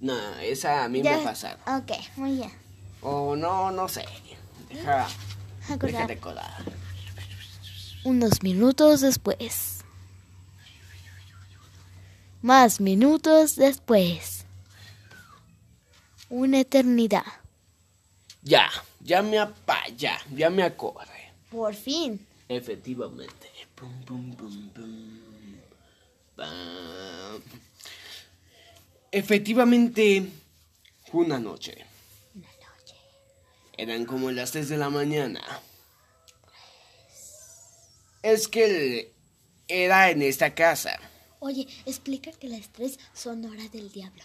No, 0.00 0.16
esa 0.38 0.84
a 0.84 0.88
mí 0.88 1.02
Ya- 1.02 1.16
me 1.18 1.24
pasaron. 1.24 1.58
Ok, 1.66 1.90
muy 2.16 2.36
bien. 2.36 2.52
O 3.02 3.34
no, 3.34 3.72
no 3.72 3.88
sé. 3.88 4.04
Deja, 4.70 5.08
Acordar. 5.64 5.90
deja 5.92 6.06
recordar. 6.06 6.64
Unos 8.04 8.42
minutos 8.44 9.00
después. 9.00 9.75
Más 12.46 12.80
minutos 12.80 13.56
después. 13.56 14.44
Una 16.28 16.60
eternidad. 16.60 17.24
Ya, 18.42 18.70
ya 19.00 19.20
me 19.20 19.36
apa, 19.40 19.82
ya, 19.96 20.16
ya 20.32 20.48
me 20.48 20.62
acordé. 20.62 21.32
Por 21.50 21.74
fin. 21.74 22.24
Efectivamente. 22.48 23.50
Pum, 23.74 24.00
pum, 24.04 24.32
pum, 24.36 24.68
pum. 24.70 25.20
Pam. 26.36 27.42
Efectivamente, 29.10 30.30
fue 31.10 31.24
una 31.24 31.40
noche. 31.40 31.84
Una 32.32 32.46
noche. 32.46 32.94
Eran 33.76 34.04
como 34.04 34.30
las 34.30 34.52
3 34.52 34.68
de 34.68 34.76
la 34.76 34.88
mañana. 34.88 35.42
Es 38.22 38.46
que 38.46 38.64
el- 38.66 39.08
era 39.66 40.10
en 40.10 40.22
esta 40.22 40.54
casa. 40.54 40.96
Oye, 41.46 41.68
explica 41.86 42.32
que 42.32 42.48
las 42.48 42.68
tres 42.72 42.98
son 43.14 43.44
horas 43.44 43.70
del 43.70 43.90
diablo. 43.92 44.24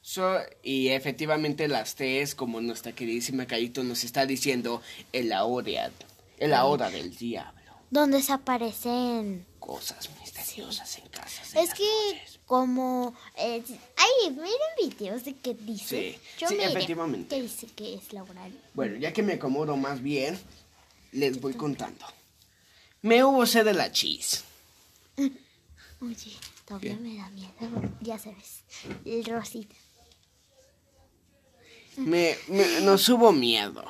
So- 0.00 0.40
y 0.62 0.88
efectivamente 0.88 1.66
las 1.68 1.94
3, 1.96 2.34
como 2.34 2.60
nuestra 2.60 2.92
queridísima 2.92 3.46
Carito 3.46 3.82
nos 3.84 4.04
está 4.04 4.26
diciendo, 4.26 4.80
en 5.12 5.28
la 5.28 5.44
hora, 5.44 5.90
la 6.38 6.64
hora 6.64 6.88
del 6.90 7.16
diablo. 7.16 7.60
Donde 7.90 8.22
se 8.22 8.32
aparecen. 8.32 9.44
Cosas 9.58 10.08
misteriosas 10.20 10.98
en 10.98 11.06
casas. 11.08 11.54
en 11.54 11.62
Es 11.62 11.74
que 11.74 11.84
noches. 12.14 12.40
como... 12.46 13.14
eh, 13.36 13.62
ay, 13.96 14.30
miren 14.30 14.50
videos 14.98 15.24
de 15.24 15.34
qué 15.34 15.54
dice. 15.54 16.12
Sí, 16.14 16.18
Yo 16.40 16.48
sí, 16.48 16.56
efectivamente. 16.60 17.36
que 17.36 17.42
dice 17.42 17.66
que 17.68 17.94
es 17.94 18.12
laboral. 18.12 18.52
Bueno, 18.74 18.96
ya 18.96 19.12
que 19.12 19.22
me 19.22 19.34
acomodo 19.34 19.76
más 19.76 20.00
bien, 20.02 20.38
les 21.12 21.40
voy 21.40 21.54
contando. 21.54 22.04
Me 23.02 23.22
hubo 23.24 23.46
sed 23.46 23.64
de 23.64 23.74
la 23.74 23.92
cheese. 23.92 24.42
Oye, 25.16 26.32
todavía 26.64 26.94
¿Qué? 26.96 27.00
me 27.00 27.16
da 27.16 27.30
miedo. 27.30 27.52
Ya 28.00 28.18
sabes. 28.18 28.64
El 29.04 29.24
rosita. 29.24 29.74
Me, 31.96 32.36
me- 32.48 32.80
nos 32.80 33.08
hubo 33.08 33.32
miedo. 33.32 33.84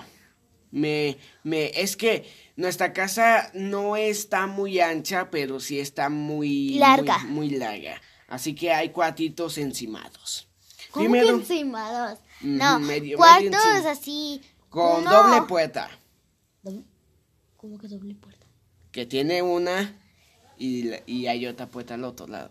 Me, 0.71 1.19
me, 1.45 1.67
es 1.81 1.97
que 1.97 2.27
nuestra 2.57 2.93
casa 2.93 3.51
no 3.55 3.97
está 3.97 4.47
muy 4.47 4.81
ancha, 4.81 5.31
pero 5.31 5.61
sí 5.61 5.79
está 5.79 6.09
muy 6.09 6.75
Larga. 6.79 7.19
muy, 7.19 7.31
muy 7.49 7.51
larga. 7.51 8.01
Así 8.27 8.55
que 8.55 8.73
hay 8.73 8.89
cuartitos 8.91 9.59
encimados. 9.59 10.49
¿Cómo 10.91 11.05
Primero, 11.05 11.27
que 11.29 11.33
encimados? 11.43 12.19
No, 12.41 12.81
medio- 12.81 13.17
cuartos 13.19 13.43
medio 13.51 13.61
encima. 13.77 13.91
así. 13.91 14.41
con 14.69 15.05
doble 15.05 15.43
puerta. 15.43 15.91
¿Cómo 17.57 17.79
que 17.79 17.89
doble 17.89 18.15
puerta? 18.15 18.47
que 18.91 19.07
tiene 19.07 19.41
una 19.41 19.99
y, 20.59 20.91
y 21.07 21.27
hay 21.27 21.47
otra 21.47 21.67
puerta 21.67 21.95
al 21.95 22.05
otro 22.05 22.27
lado. 22.27 22.51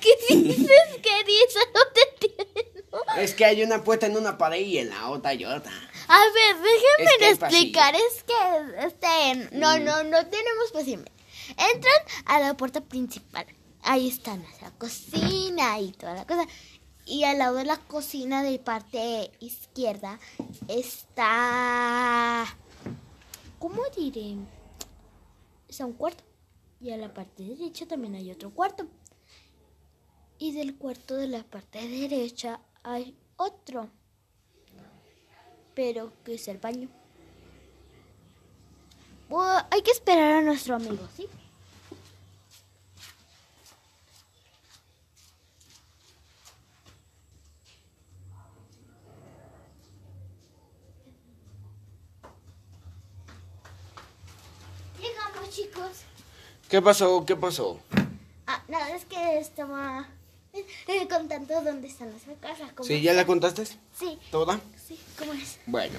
¿Qué 0.00 0.34
dices, 0.34 0.68
querida? 1.02 1.60
No 1.74 1.80
te 1.94 2.26
entiendo. 2.26 3.00
Es 3.18 3.34
que 3.34 3.44
hay 3.44 3.62
una 3.62 3.82
puerta 3.84 4.06
en 4.06 4.16
una 4.16 4.36
pared 4.38 4.60
y 4.60 4.78
en 4.78 4.90
la 4.90 5.08
otra 5.10 5.30
hay 5.30 5.44
otra. 5.44 5.72
A 6.08 6.18
ver, 6.34 6.56
déjenme 6.56 7.10
Es 7.30 7.38
que 7.38 7.46
explicar. 7.46 7.94
Es 7.94 8.24
que, 8.24 8.86
este, 8.86 9.56
no, 9.56 9.76
Mm. 9.78 9.84
no, 9.84 10.02
no 10.04 10.26
tenemos 10.26 10.70
posible. 10.72 11.10
Entran 11.50 11.94
a 12.26 12.40
la 12.40 12.54
puerta 12.56 12.80
principal. 12.80 13.46
Ahí 13.82 14.08
está 14.08 14.36
nuestra 14.36 14.70
cocina 14.72 15.78
y 15.80 15.92
toda 15.92 16.14
la 16.14 16.26
cosa. 16.26 16.46
Y 17.06 17.24
al 17.24 17.38
lado 17.38 17.56
de 17.56 17.64
la 17.64 17.76
cocina, 17.76 18.42
de 18.42 18.58
parte 18.58 19.30
izquierda, 19.40 20.18
está. 20.68 22.46
¿Cómo 23.58 23.82
diré? 23.96 24.36
Está 25.68 25.86
un 25.86 25.92
cuarto. 25.94 26.22
Y 26.80 26.90
a 26.90 26.96
la 26.96 27.12
parte 27.12 27.42
derecha 27.44 27.86
también 27.86 28.14
hay 28.14 28.30
otro 28.30 28.50
cuarto. 28.50 28.86
Y 30.38 30.52
del 30.52 30.76
cuarto 30.76 31.14
de 31.16 31.28
la 31.28 31.42
parte 31.42 31.86
derecha 31.86 32.60
hay 32.82 33.14
otro. 33.36 33.90
Pero 35.74 36.12
que 36.24 36.34
es 36.34 36.48
el 36.48 36.58
baño. 36.58 36.88
Hay 39.70 39.82
que 39.82 39.90
esperar 39.90 40.32
a 40.32 40.42
nuestro 40.42 40.74
amigo, 40.74 41.06
¿sí? 41.16 41.28
Chicos. 55.50 56.09
¿Qué 56.70 56.80
pasó? 56.80 57.24
¿Qué 57.26 57.36
pasó? 57.36 57.80
Ah, 58.46 58.62
no, 58.68 58.78
es 58.86 59.04
que 59.04 59.38
estaba 59.38 60.08
eh, 60.52 61.08
contando 61.08 61.60
dónde 61.62 61.88
está 61.88 62.04
nuestra 62.06 62.34
casa. 62.34 62.70
¿cómo 62.74 62.86
¿Sí? 62.86 63.00
¿Ya 63.02 63.12
la 63.12 63.26
contaste? 63.26 63.64
Sí, 63.66 64.18
¿Toda? 64.30 64.60
sí, 64.86 64.98
¿cómo 65.18 65.32
es? 65.32 65.58
Bueno. 65.66 65.98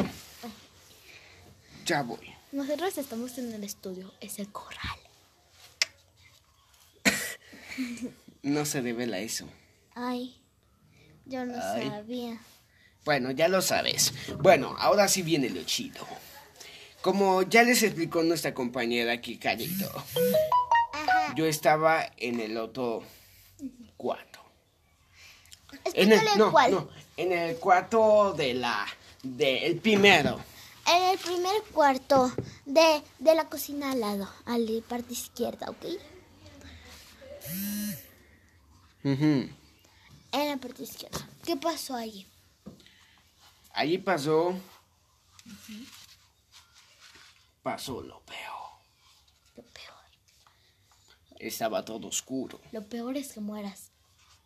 Ya 1.86 2.04
voy. 2.04 2.34
Nosotros 2.51 2.98
estamos 2.98 3.38
en 3.38 3.54
el 3.54 3.63
estudio, 3.63 4.13
es 4.22 4.40
el 4.40 4.51
corral. 4.51 5.00
No 8.44 8.66
se 8.66 8.82
revela 8.82 9.20
eso. 9.20 9.46
Ay, 9.94 10.36
Yo 11.25 11.46
no 11.46 11.54
Ay. 11.62 11.90
sabía. 11.90 12.40
Bueno, 13.06 13.30
ya 13.32 13.48
lo 13.48 13.62
sabes. 13.62 14.13
Bueno, 14.40 14.75
ahora 14.80 15.08
sí 15.08 15.22
viene 15.22 15.50
lo 15.51 15.63
chido. 15.63 16.06
Como 17.01 17.41
ya 17.43 17.63
les 17.63 17.81
explicó 17.84 18.22
nuestra 18.24 18.53
compañera 18.53 19.13
aquí, 19.13 19.38
Carito, 19.38 19.89
Ajá. 20.93 21.34
yo 21.36 21.46
estaba 21.46 22.05
en 22.17 22.39
el 22.39 22.58
otro 22.58 23.03
cuarto. 23.98 24.39
En 25.93 26.12
el, 26.12 26.20
Explícale 26.20 26.38
no, 26.38 26.51
cuál. 26.51 26.72
no, 26.72 26.89
en 27.17 27.31
el 27.31 27.55
cuarto 27.58 28.34
de 28.34 28.53
la, 28.53 28.86
de 29.24 29.65
el 29.65 29.77
primero. 29.79 30.39
En 30.88 31.03
el 31.12 31.17
primer 31.20 31.62
cuarto 31.72 32.31
de, 32.65 33.01
de 33.20 33.36
la 33.36 33.46
cocina 33.50 33.91
al 33.91 34.00
lado, 34.00 34.29
a 34.46 34.58
la 34.58 34.81
parte 34.88 35.13
izquierda, 35.13 35.70
¿ok? 35.70 35.86
En 39.03 39.50
la 40.31 40.58
parte 40.58 40.84
izquierda. 40.84 41.27
¿Qué 41.46 41.58
pasó 41.58 41.96
allí? 41.96 42.27
Allí 43.74 43.98
pasó, 43.98 44.53
pasó 47.62 48.01
lo 48.01 48.22
peor. 48.22 48.72
Lo 49.56 49.63
peor. 49.63 50.03
Estaba 51.39 51.84
todo 51.86 52.08
oscuro. 52.08 52.60
Lo 52.72 52.84
peor 52.84 53.18
es 53.18 53.34
que 53.34 53.39
mueras. 53.39 53.91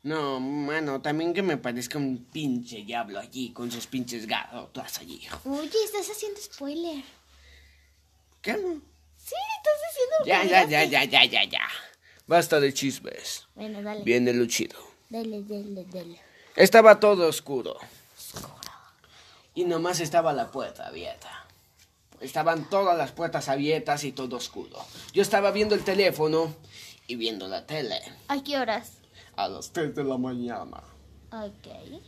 No, 0.04 0.40
mano, 0.40 1.02
también 1.02 1.34
que 1.34 1.42
me 1.42 1.58
parezca 1.58 1.98
un 1.98 2.26
pinche 2.26 2.84
diablo 2.84 3.20
allí 3.20 3.52
con 3.52 3.72
sus 3.72 3.88
pinches 3.88 4.28
gatos 4.28 5.00
allí. 5.00 5.28
Oye, 5.46 5.84
estás 5.84 6.10
haciendo 6.12 6.40
spoiler. 6.40 7.04
¿Qué? 8.42 8.54
Sí, 8.54 9.36
estás 9.58 9.82
haciendo 9.90 10.26
Ya, 10.26 10.44
ya, 10.44 10.64
ya, 10.70 10.84
ya, 10.84 11.04
ya, 11.06 11.26
ya, 11.26 11.44
ya. 11.46 11.68
Basta 12.28 12.60
de 12.60 12.72
chismes. 12.72 13.48
Bueno, 13.56 13.82
dale. 13.82 14.04
Viene 14.04 14.32
lo 14.34 14.46
chido. 14.46 14.78
Dale, 15.10 15.42
dale, 15.44 15.86
dale. 15.92 16.22
Estaba 16.56 17.00
todo 17.00 17.28
oscuro. 17.28 17.78
Y 19.56 19.64
nomás 19.64 20.00
estaba 20.02 20.34
la 20.34 20.52
puerta 20.52 20.86
abierta. 20.88 21.45
Estaban 22.26 22.68
todas 22.70 22.98
las 22.98 23.12
puertas 23.12 23.50
abiertas 23.50 24.04
y 24.04 24.12
todo 24.12 24.38
oscuro. 24.38 24.84
Yo 25.14 25.22
estaba 25.22 25.52
viendo 25.52 25.76
el 25.76 25.84
teléfono 25.84 26.56
y 27.08 27.16
viendo 27.16 27.48
la 27.48 27.68
tele. 27.68 28.02
¿A 28.28 28.44
qué 28.44 28.58
horas? 28.58 28.94
A 29.36 29.48
las 29.48 29.72
3 29.72 29.94
de 29.94 30.04
la 30.04 30.18
mañana. 30.18 30.82
Ok. 31.32 32.02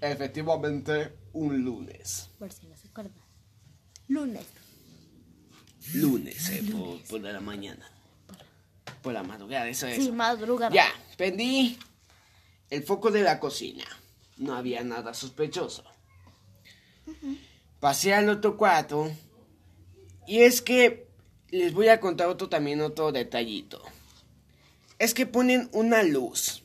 Efectivamente, 0.00 1.12
un 1.32 1.64
lunes. 1.64 2.30
Por 2.38 2.52
si 2.52 2.66
no 2.66 2.76
se 2.76 2.86
acuerda. 2.86 3.10
Lunes. 4.06 4.46
Lunes, 5.94 6.48
eh, 6.50 6.62
por, 6.70 7.02
por 7.02 7.20
la 7.20 7.40
mañana. 7.40 7.90
Por 9.02 9.12
la 9.12 9.24
madrugada, 9.24 9.68
eso 9.68 9.88
es. 9.88 9.96
Sí, 9.96 10.12
madrugada. 10.12 10.72
Ya, 10.72 10.86
prendí 11.16 11.76
el 12.70 12.84
foco 12.84 13.10
de 13.10 13.22
la 13.22 13.40
cocina. 13.40 13.84
No 14.36 14.54
había 14.54 14.84
nada 14.84 15.14
sospechoso. 15.14 15.82
Pasé 17.80 18.14
al 18.14 18.28
otro 18.28 18.56
cuarto. 18.56 19.10
Y 20.28 20.42
es 20.42 20.60
que 20.62 21.08
les 21.50 21.72
voy 21.72 21.88
a 21.88 22.00
contar 22.00 22.28
otro 22.28 22.48
también 22.48 22.80
otro 22.82 23.10
detallito. 23.12 23.82
Es 24.98 25.14
que 25.14 25.24
ponen 25.26 25.68
una 25.72 26.02
luz 26.02 26.62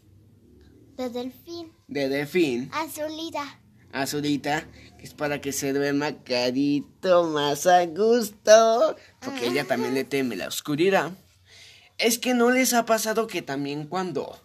De 0.98 1.10
delfín. 1.10 1.72
de 1.88 2.10
delfín 2.10 2.70
Azulita. 2.74 3.60
azulita 3.94 4.68
que 4.98 5.06
es 5.06 5.14
para 5.14 5.40
que 5.40 5.52
se 5.54 5.72
duerma 5.72 6.24
carito 6.24 7.24
más 7.30 7.66
a 7.68 7.86
gusto. 7.86 8.96
Porque 9.22 9.48
ella 9.48 9.66
también 9.66 9.94
le 9.94 10.04
teme 10.04 10.36
la 10.36 10.48
oscuridad. 10.48 11.12
Es 11.98 12.20
que 12.20 12.34
no 12.34 12.52
les 12.52 12.74
ha 12.74 12.86
pasado 12.86 13.28
que 13.28 13.42
también 13.42 13.88
cuando, 13.88 14.38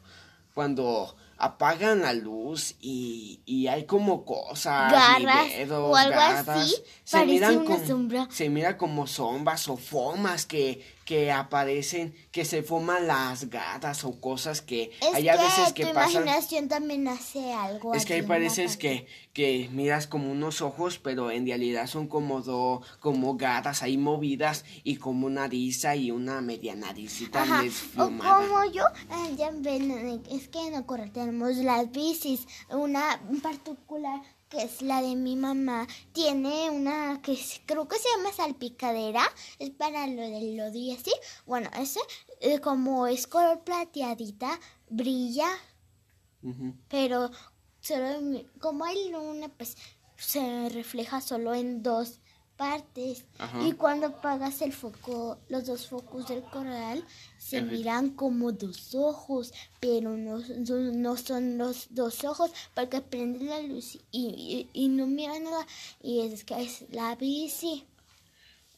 cuando 0.55 1.17
apagan 1.39 2.03
la 2.03 2.13
luz 2.13 2.75
y, 2.81 3.41
y 3.47 3.69
hay 3.69 3.85
como 3.85 4.25
cosas, 4.25 4.93
y 4.93 5.25
Garras 5.25 5.49
dedos, 5.57 5.91
o 5.91 5.97
algo 5.97 6.11
garras, 6.11 6.49
así, 6.49 6.75
se 7.05 7.25
miran 7.25 7.59
una 7.59 7.65
como, 7.65 7.87
sombra. 7.87 8.29
se 8.31 8.51
mira 8.51 8.77
como 8.77 9.07
sombras 9.07 9.69
o 9.69 9.77
formas 9.77 10.45
que, 10.47 10.85
que 11.09 11.33
aparecen, 11.33 12.15
que 12.31 12.45
se 12.45 12.63
forman 12.63 13.07
las 13.07 13.49
gatas 13.49 14.05
o 14.05 14.21
cosas 14.21 14.61
que 14.61 14.91
Es 15.01 15.15
hay 15.15 15.23
que 15.23 15.31
a 15.31 15.37
veces 15.39 15.73
que 15.73 15.87
tu 15.87 15.95
pasan. 15.95 16.25
imaginación 16.25 16.69
también 16.69 17.09
hace 17.09 17.55
algo. 17.55 17.95
Es 17.95 18.05
que 18.05 18.13
hay 18.13 18.23
pareces 18.23 18.77
que, 18.77 19.07
que 19.33 19.71
miras 19.73 20.07
como 20.07 20.31
unos 20.31 20.61
ojos, 20.61 20.99
pero 20.99 21.31
en 21.31 21.47
realidad 21.47 21.87
son 21.87 22.09
como 22.09 22.43
do, 22.43 22.83
como 23.01 23.39
gatas 23.39 23.83
ahí 23.83 23.97
movidas 23.97 24.67
y 24.85 24.97
como 24.97 25.27
una 25.27 25.47
risa 25.49 25.97
y 25.97 26.11
una 26.11 26.43
media 26.43 26.75
naricita 26.75 27.41
Ajá, 27.43 27.61
o 27.61 27.63
desplumada. 27.63 28.47
como 28.47 28.65
yo, 28.71 28.85
eh, 28.85 29.35
ya 29.39 29.51
ven, 29.51 29.91
es 30.31 30.49
que 30.49 30.59
en 30.67 30.83
corral 30.83 31.11
tenemos 31.11 31.57
las 31.57 31.91
bicis, 31.91 32.47
una 32.69 33.19
particular 33.43 34.21
que 34.49 34.63
es 34.63 34.81
la 34.83 35.03
de 35.03 35.15
mi 35.15 35.37
mamá, 35.37 35.87
tiene 36.13 36.71
una 36.71 37.21
que 37.23 37.33
es- 37.33 37.61
creo 37.67 37.87
que 37.87 37.99
se 37.99 38.09
llama 38.17 38.33
salpicadera, 38.33 39.23
es 39.59 39.71
para 39.71 40.07
lo 40.07 40.23
del 40.23 40.57
lodo 40.57 40.75
y 40.75 40.93
así, 40.93 41.13
bueno, 41.47 41.69
ese 41.79 42.01
eh, 42.41 42.61
como 42.61 43.07
es 43.07 43.27
color 43.27 43.63
plateadita, 43.65 44.59
brilla, 44.89 45.49
pero 46.89 47.31
solo 47.81 48.21
como 48.61 48.85
hay 48.85 49.11
luna, 49.11 49.49
pues 49.49 49.77
se 50.17 50.69
refleja 50.71 51.21
solo 51.21 51.55
en 51.55 51.83
dos 51.83 52.21
partes. 52.59 53.25
Ajá. 53.39 53.67
Y 53.67 53.73
cuando 53.73 54.09
apagas 54.09 54.61
el 54.61 54.75
foco, 54.75 55.39
los 55.49 55.65
dos 55.65 55.87
focos 55.87 56.29
del 56.29 56.43
corral 56.43 57.03
se 57.39 57.63
miran 57.63 58.11
como 58.11 58.53
dos 58.53 58.95
ojos, 58.95 59.55
pero 59.81 60.11
no, 60.17 60.43
son- 60.43 61.01
no 61.01 61.17
son 61.17 61.57
los 61.57 61.87
dos 61.95 62.25
ojos 62.25 62.51
porque 62.75 63.01
prende 63.01 63.45
la 63.47 63.63
luz 63.63 63.95
y, 64.11 64.69
y- 64.75 64.85
y 64.85 64.89
no 64.89 65.07
mira 65.07 65.39
nada. 65.39 65.67
Y 66.03 66.21
es 66.21 66.45
que 66.45 66.61
es 66.61 66.85
la 66.91 67.15
bici, 67.15 67.87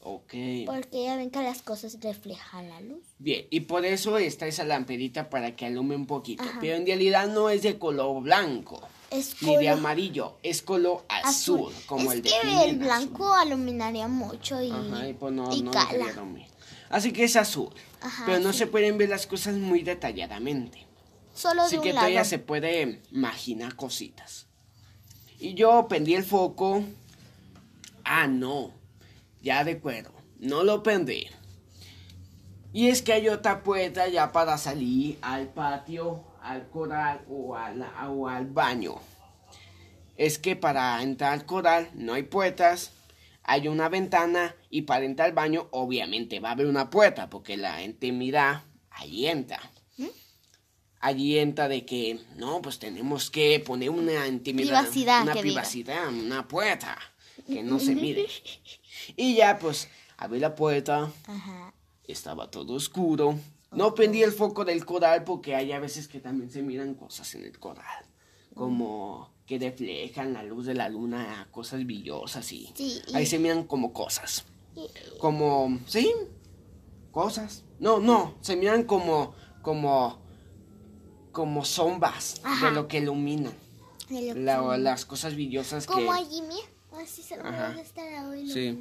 Ok. 0.03 0.33
porque 0.66 1.05
ya 1.05 1.16
ven 1.16 1.31
que 1.31 1.43
las 1.43 1.62
cosas 1.62 1.99
reflejan 2.01 2.69
la 2.69 2.81
luz. 2.83 3.03
Bien, 3.19 3.47
y 3.51 3.61
por 3.61 3.85
eso 3.85 4.16
está 4.19 4.47
esa 4.47 4.64
lamperita 4.64 5.29
para 5.29 5.57
que 5.57 5.66
alume 5.66 5.95
un 5.97 6.07
poquito. 6.07 6.43
Ajá. 6.43 6.59
Pero 6.61 6.77
en 6.77 6.87
realidad 6.87 7.29
no 7.29 7.51
es 7.51 7.62
de 7.62 7.79
color 7.79 8.23
blanco, 8.23 8.81
Es 9.11 9.42
ni 9.42 9.49
de 9.49 9.57
color 9.57 9.68
amarillo, 9.79 10.38
es 10.42 10.62
color 10.62 11.05
azul, 11.09 11.73
como 11.87 12.12
es 12.12 12.18
el 12.18 12.23
de 12.23 12.31
que 12.31 12.40
el 12.40 12.57
azul. 12.59 12.77
blanco 12.79 13.35
aluminaría 13.35 14.07
mucho 14.07 14.62
y, 14.62 14.70
Ajá, 14.70 15.09
y 15.09 15.14
pues 15.14 15.33
no, 15.33 15.53
y 15.53 15.62
no 15.62 15.70
cala. 15.73 16.07
Así 16.90 17.12
que 17.12 17.25
es 17.25 17.37
azul. 17.37 17.70
Ajá, 18.01 18.25
pero 18.27 18.38
no 18.40 18.53
sí. 18.53 18.59
se 18.61 18.66
pueden 18.68 18.99
ver 18.99 19.09
las 19.09 19.27
cosas 19.27 19.55
muy 19.57 19.83
detalladamente. 19.83 20.87
Solo 21.35 21.62
Así 21.62 21.77
de 21.77 21.83
que 21.83 21.88
un 21.90 21.94
todavía 21.96 22.16
lado. 22.20 22.29
se 22.29 22.38
puede 22.38 23.01
imaginar 23.11 23.75
cositas. 23.77 24.46
Y 25.38 25.55
yo 25.55 25.87
prendí 25.88 26.14
el 26.14 26.25
foco. 26.25 26.85
Ah, 28.05 28.27
no. 28.27 28.73
Ya 29.42 29.64
de 29.64 29.73
acuerdo. 29.73 30.12
No 30.38 30.64
lo 30.64 30.83
prendí. 30.83 31.27
Y 32.73 32.88
es 32.88 33.03
que 33.03 33.12
hay 33.12 33.29
otra 33.29 33.62
puerta 33.62 34.07
ya 34.09 34.33
para 34.33 34.57
salir 34.59 35.18
al 35.23 35.49
patio, 35.49 36.23
al 36.42 36.68
coral 36.70 37.22
o 37.29 37.57
al, 37.57 37.83
o 38.09 38.29
al 38.29 38.46
baño. 38.46 38.96
Es 40.16 40.38
que 40.38 40.57
para 40.57 41.03
entrar 41.03 41.33
al 41.33 41.46
coral 41.46 41.90
no 41.94 42.14
hay 42.14 42.24
puertas, 42.24 42.92
hay 43.42 43.68
una 43.68 43.88
ventana 43.88 44.55
y 44.68 44.83
para 44.83 45.05
entrar 45.05 45.29
al 45.29 45.35
baño 45.35 45.68
obviamente 45.70 46.40
va 46.40 46.50
a 46.50 46.53
haber 46.53 46.66
una 46.66 46.90
puerta 46.90 47.31
porque 47.31 47.57
la 47.57 47.83
intimidad 47.83 48.62
ahí 48.90 49.26
entra. 49.26 49.61
Allí 51.03 51.38
entra 51.38 51.66
de 51.66 51.87
que 51.87 52.20
no, 52.37 52.61
pues 52.61 52.79
tenemos 52.79 53.31
que 53.31 53.59
poner 53.61 53.88
una 53.88 54.26
intimidad, 54.29 54.81
Privacidad, 54.83 55.22
una 55.22 55.33
diga. 55.33 55.40
privacidad, 55.40 56.09
una 56.09 56.46
puerta 56.46 56.98
que 57.46 57.62
no 57.62 57.79
se 57.79 57.94
mire. 57.94 58.26
Y 59.16 59.35
ya 59.37 59.59
pues 59.59 59.88
abrí 60.18 60.40
la 60.40 60.55
puerta, 60.55 61.11
Ajá. 61.26 61.72
estaba 62.07 62.50
todo 62.50 62.74
oscuro. 62.74 63.38
No 63.72 63.94
prendí 63.94 64.22
el 64.22 64.33
foco 64.33 64.64
del 64.64 64.85
coral 64.85 65.24
porque 65.24 65.54
hay 65.54 65.72
a 65.72 65.78
veces 65.78 66.09
que 66.09 66.20
también 66.20 66.50
se 66.50 66.62
miran 66.62 66.94
cosas 66.94 67.35
en 67.35 67.44
el 67.44 67.59
coral. 67.59 68.04
Como 68.54 69.30
que 69.46 69.59
reflejan 69.59 70.33
la 70.33 70.42
luz 70.42 70.66
de 70.66 70.74
la 70.74 70.88
luna 70.88 71.40
a 71.40 71.50
cosas 71.50 71.85
brillosas 71.85 72.50
y 72.52 72.72
Sí, 72.74 73.00
ahí 73.14 73.26
se 73.26 73.38
miran 73.38 73.64
como 73.64 73.92
cosas. 73.92 74.44
Como, 75.18 75.78
sí, 75.87 76.12
cosas. 77.12 77.64
No, 77.78 78.00
no, 78.00 78.35
se 78.40 78.56
miran 78.56 78.85
como, 78.85 79.35
como, 79.62 80.18
como 81.33 81.64
sombras 81.64 82.40
Ajá. 82.44 82.66
de 82.68 82.72
lo 82.72 82.88
que 82.88 82.98
iluminan. 82.98 83.52
de 84.09 84.35
lo 84.35 84.40
La- 84.40 84.74
que- 84.76 84.78
las 84.83 85.04
cosas 85.04 85.35
brillosas 85.35 85.87
que 85.87 85.92
Como 85.92 86.12
a 86.12 86.18
Jimmy. 86.18 86.56
Así 87.00 87.22
se 87.22 87.37
lo 87.37 87.44
voy 87.44 87.52
Ajá. 87.52 87.68
a 87.68 87.80
estar 87.80 88.12
ahora 88.14 88.40
Sí. 88.52 88.76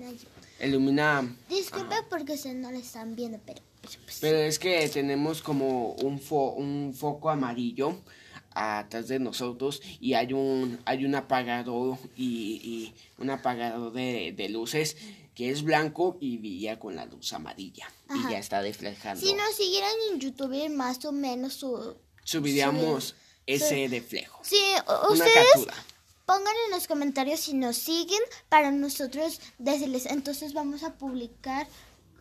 Ilumina 0.62 1.36
Disculpe 1.50 1.96
porque 2.10 2.34
ustedes 2.34 2.56
no 2.56 2.72
lo 2.72 2.78
están 2.78 3.16
viendo, 3.16 3.40
pero... 3.46 3.62
pero, 3.82 3.94
pues, 4.06 4.18
Pero 4.22 4.38
es 4.40 4.60
que 4.60 4.88
tenemos 4.90 5.42
como 5.42 5.94
un, 5.94 6.20
fo- 6.20 6.54
un 6.56 6.94
foco 6.94 7.30
amarillo 7.30 7.96
atrás 8.52 9.08
de 9.08 9.20
nosotros 9.20 9.82
y 10.02 10.14
hay 10.16 10.34
un 10.34 10.80
hay 10.86 11.06
un 11.06 11.16
apagador 11.16 11.98
y, 12.16 12.26
y 12.64 12.94
un 13.22 13.30
apagador 13.30 13.94
de, 13.94 14.34
de 14.36 14.50
luces 14.50 14.98
que 15.36 15.52
es 15.52 15.62
blanco 15.64 16.18
y 16.20 16.38
brilla 16.38 16.80
con 16.80 16.96
la 16.96 17.06
luz 17.06 17.32
amarilla 17.32 17.88
Ajá. 18.10 18.28
y 18.30 18.34
ya 18.34 18.40
está 18.40 18.62
reflejando. 18.62 19.26
Si 19.26 19.34
nos 19.34 19.56
siguieran 19.56 19.92
en 20.12 20.20
YouTube, 20.20 20.70
más 20.72 21.06
o 21.06 21.12
menos 21.14 21.54
su... 21.54 21.96
Subiríamos 22.26 23.16
ese 23.46 23.88
reflejo. 23.90 24.40
Sí, 24.44 24.60
Una 24.88 25.10
ustedes 25.26 25.48
captura. 25.54 25.74
Pongan 26.30 26.54
en 26.68 26.76
los 26.76 26.86
comentarios 26.86 27.40
si 27.40 27.56
nos 27.56 27.76
siguen 27.76 28.20
para 28.50 28.70
nosotros 28.70 29.42
decirles. 29.58 30.06
Entonces 30.06 30.54
vamos 30.54 30.84
a 30.84 30.94
publicar 30.94 31.66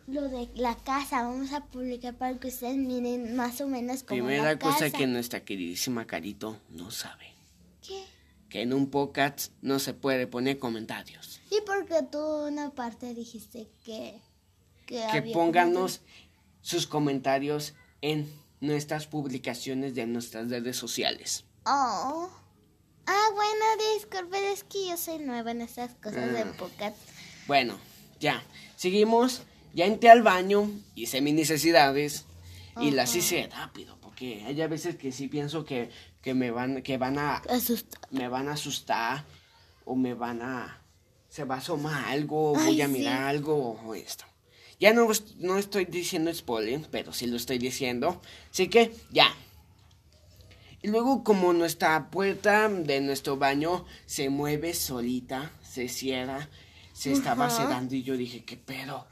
lo 0.07 0.27
de 0.27 0.49
la 0.55 0.75
casa. 0.75 1.21
Vamos 1.21 1.53
a 1.53 1.63
publicar 1.65 2.15
para 2.15 2.35
que 2.39 2.47
ustedes 2.47 2.75
miren 2.75 3.35
más 3.35 3.61
o 3.61 3.67
menos 3.67 4.01
como 4.01 4.25
Primera 4.25 4.43
la 4.45 4.57
cosa 4.57 4.85
casa. 4.85 4.97
que 4.97 5.05
nuestra 5.05 5.41
queridísima 5.41 6.07
Carito 6.07 6.57
no 6.69 6.89
sabe. 6.89 7.35
¿Qué? 7.85 8.03
Que 8.49 8.63
en 8.63 8.73
un 8.73 8.89
podcast 8.89 9.51
no 9.61 9.77
se 9.77 9.93
puede 9.93 10.25
poner 10.25 10.57
comentarios. 10.57 11.39
Y 11.51 11.61
porque 11.67 12.01
tú 12.11 12.17
una 12.47 12.71
parte 12.71 13.13
dijiste 13.13 13.69
que... 13.85 14.19
Que, 14.87 15.05
Que 15.11 15.21
pónganos 15.33 16.01
sus 16.61 16.87
comentarios 16.87 17.75
en 18.01 18.27
nuestras 18.59 19.05
publicaciones 19.05 19.93
de 19.93 20.07
nuestras 20.07 20.49
redes 20.49 20.77
sociales. 20.77 21.45
Oh. 21.67 22.31
Ah, 23.11 23.29
bueno, 23.33 23.65
disculpen, 23.95 24.43
es 24.43 24.63
que 24.63 24.87
yo 24.87 24.97
soy 24.97 25.17
nueva 25.19 25.49
en 25.51 25.61
estas 25.61 25.95
cosas 25.95 26.31
de 26.31 26.41
Ah. 26.41 26.53
podcast. 26.57 26.95
Bueno, 27.47 27.79
ya. 28.19 28.43
Seguimos. 28.75 29.41
Ya 29.73 29.85
entré 29.85 30.09
al 30.09 30.21
baño, 30.23 30.69
hice 30.95 31.21
mis 31.21 31.33
necesidades 31.33 32.25
y 32.81 32.91
las 32.91 33.15
hice 33.15 33.49
rápido. 33.55 33.97
Porque 34.01 34.43
hay 34.45 34.59
a 34.61 34.67
veces 34.67 34.95
que 34.95 35.11
sí 35.11 35.27
pienso 35.27 35.63
que, 35.65 35.89
que 36.21 36.33
me 36.33 36.49
van, 36.51 36.81
que 36.81 36.97
van 36.97 37.17
a, 37.19 37.35
Asusta. 37.37 37.99
me 38.11 38.27
van 38.27 38.47
a 38.47 38.53
asustar 38.53 39.25
o 39.85 39.95
me 39.95 40.13
van 40.13 40.41
a... 40.41 40.81
Se 41.29 41.43
va 41.45 41.55
a 41.55 41.57
asomar 41.59 42.05
algo, 42.09 42.53
Ay, 42.57 42.65
voy 42.65 42.81
a 42.81 42.87
sí. 42.87 42.91
mirar 42.91 43.23
algo 43.23 43.55
o 43.83 43.93
esto. 43.95 44.25
Ya 44.79 44.93
no, 44.93 45.07
no 45.37 45.57
estoy 45.57 45.85
diciendo 45.85 46.33
spoiler, 46.33 46.87
pero 46.89 47.13
sí 47.13 47.27
lo 47.27 47.37
estoy 47.37 47.57
diciendo. 47.59 48.21
Así 48.51 48.67
que 48.69 48.91
ya. 49.11 49.27
Y 50.81 50.87
luego 50.87 51.23
como 51.23 51.51
nuestra 51.53 52.09
puerta 52.09 52.69
de 52.69 53.01
nuestro 53.01 53.37
baño 53.37 53.85
se 54.05 54.29
mueve 54.29 54.73
solita, 54.73 55.51
se 55.61 55.89
cierra, 55.89 56.49
se 56.93 57.11
estaba 57.11 57.47
Ajá. 57.47 57.55
cerrando 57.57 57.95
y 57.95 58.03
yo 58.03 58.15
dije, 58.17 58.43
¿qué 58.45 58.55
pedo? 58.57 59.05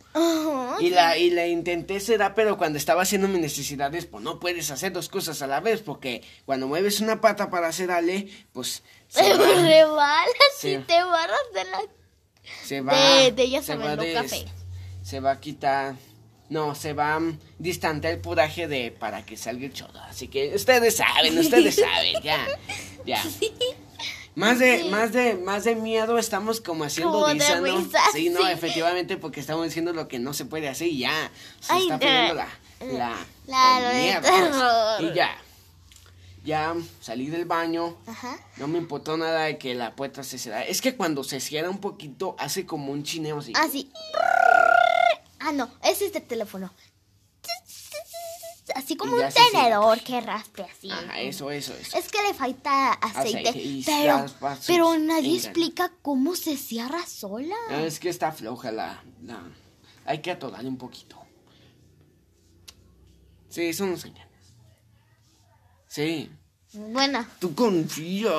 Y 0.80 0.90
la, 0.90 1.18
y 1.18 1.30
la 1.30 1.46
intenté 1.48 2.00
cerrar, 2.00 2.34
pero 2.36 2.58
cuando 2.58 2.78
estaba 2.78 3.02
haciendo 3.04 3.28
mis 3.28 3.40
necesidades, 3.42 4.06
pues 4.06 4.24
no 4.24 4.40
puedes 4.40 4.72
hacer 4.72 4.92
dos 4.94 5.10
cosas 5.10 5.42
a 5.42 5.48
la 5.48 5.60
vez, 5.60 5.82
porque 5.82 6.24
cuando 6.46 6.68
mueves 6.68 7.02
una 7.02 7.22
pata 7.22 7.50
para 7.50 7.72
cerrarle, 7.72 8.30
pues 8.54 8.84
se 9.08 9.24
Se 9.24 9.34
va, 9.38 9.46
rebalas 9.62 10.34
Sí. 10.58 10.70
y 10.74 10.78
te 10.80 11.04
barras 11.04 11.40
de 11.54 11.64
la... 11.66 11.80
se 12.64 12.82
va, 12.82 12.94
De- 12.96 13.32
de 13.34 13.50
ya 13.50 13.62
se 13.62 13.76
va 13.76 13.96
café. 13.96 14.46
se 15.04 15.20
va 15.20 15.32
a 15.32 15.40
quitar, 15.40 15.96
no, 16.50 16.76
se 16.76 16.94
va 16.94 17.16
a 17.16 17.22
distantear 17.60 18.14
el 18.16 18.20
puraje 18.22 18.68
de 18.68 18.92
para 18.92 19.26
que 19.26 19.36
salga 19.38 19.66
el 19.66 19.74
chorro. 19.74 20.00
Así 20.02 20.28
que 20.28 20.54
ustedes 20.56 20.96
saben, 20.98 21.38
ustedes 21.38 21.76
saben, 21.84 22.22
ya, 22.24 22.48
ya. 23.06 23.24
Más 24.36 24.60
de, 24.60 24.84
más 24.86 25.14
de, 25.14 25.34
más 25.36 25.64
de 25.64 25.76
miedo 25.76 26.20
estamos 26.20 26.62
como 26.62 26.84
haciendo 26.84 27.28
risa, 27.28 27.60
¿no? 27.60 27.78
risa, 27.78 28.00
Sí, 28.14 28.30
no, 28.30 28.42
sí. 28.42 28.52
efectivamente, 28.52 29.18
porque 29.18 29.40
estamos 29.40 29.66
diciendo 29.66 29.94
lo 29.94 30.08
que 30.08 30.20
no 30.20 30.34
se 30.34 30.46
puede 30.46 30.70
hacer 30.70 30.90
y 30.90 31.00
ya. 31.00 31.32
Se 31.60 31.74
Ay, 31.74 31.82
está 31.84 31.98
poniendo 31.98 32.34
la, 32.36 32.48
la, 32.82 33.16
La- 33.48 33.92
el 33.92 33.98
miedo, 34.04 34.22
pues. 34.22 35.12
Y 35.12 35.16
ya. 35.16 35.36
Ya 36.46 36.76
salí 37.02 37.28
del 37.28 37.44
baño. 37.46 37.98
Ajá. 38.06 38.38
No 38.58 38.68
me 38.70 38.78
importó 38.78 39.18
nada 39.18 39.46
de 39.46 39.58
que 39.58 39.74
la 39.76 39.96
puerta 39.96 40.24
se 40.24 40.38
cierra. 40.38 40.64
Es 40.64 40.82
que 40.82 40.96
cuando 40.96 41.24
se 41.26 41.40
cierra 41.42 41.70
un 41.70 41.80
poquito, 41.82 42.36
hace 42.40 42.66
como 42.66 42.94
un 42.94 43.04
chineo 43.04 43.40
así. 43.40 43.52
Ah, 43.56 43.68
sí. 43.70 43.92
Ah, 45.40 45.52
no, 45.52 45.70
ese 45.84 46.06
es 46.08 46.14
de 46.14 46.22
teléfono. 46.22 46.72
Así 48.76 48.98
como 48.98 49.16
un 49.16 49.24
tenedor 49.30 50.02
que 50.02 50.20
raspe 50.20 50.64
así. 50.64 50.92
Ajá, 50.92 51.22
eso, 51.22 51.50
eso, 51.52 51.74
eso. 51.74 51.98
Es 51.98 52.10
que 52.10 52.22
le 52.22 52.34
falta 52.34 52.94
aceite. 52.94 53.82
Pero, 53.86 54.26
pero 54.66 54.98
nadie 54.98 55.38
explica 55.38 55.92
cómo 56.02 56.36
se 56.36 56.58
cierra 56.58 57.06
sola. 57.06 57.56
Es 57.72 58.00
que 58.00 58.10
está 58.10 58.32
floja 58.34 58.72
la, 58.72 59.02
la... 59.24 59.42
Hay 60.06 60.22
que 60.22 60.32
atorarle 60.32 60.68
un 60.68 60.78
poquito. 60.78 61.18
Sí, 63.50 63.74
son 63.74 63.98
señales. 63.98 64.28
Sí. 65.88 66.30
Bueno, 66.74 67.26
Tú 67.40 67.56
confía. 67.56 68.30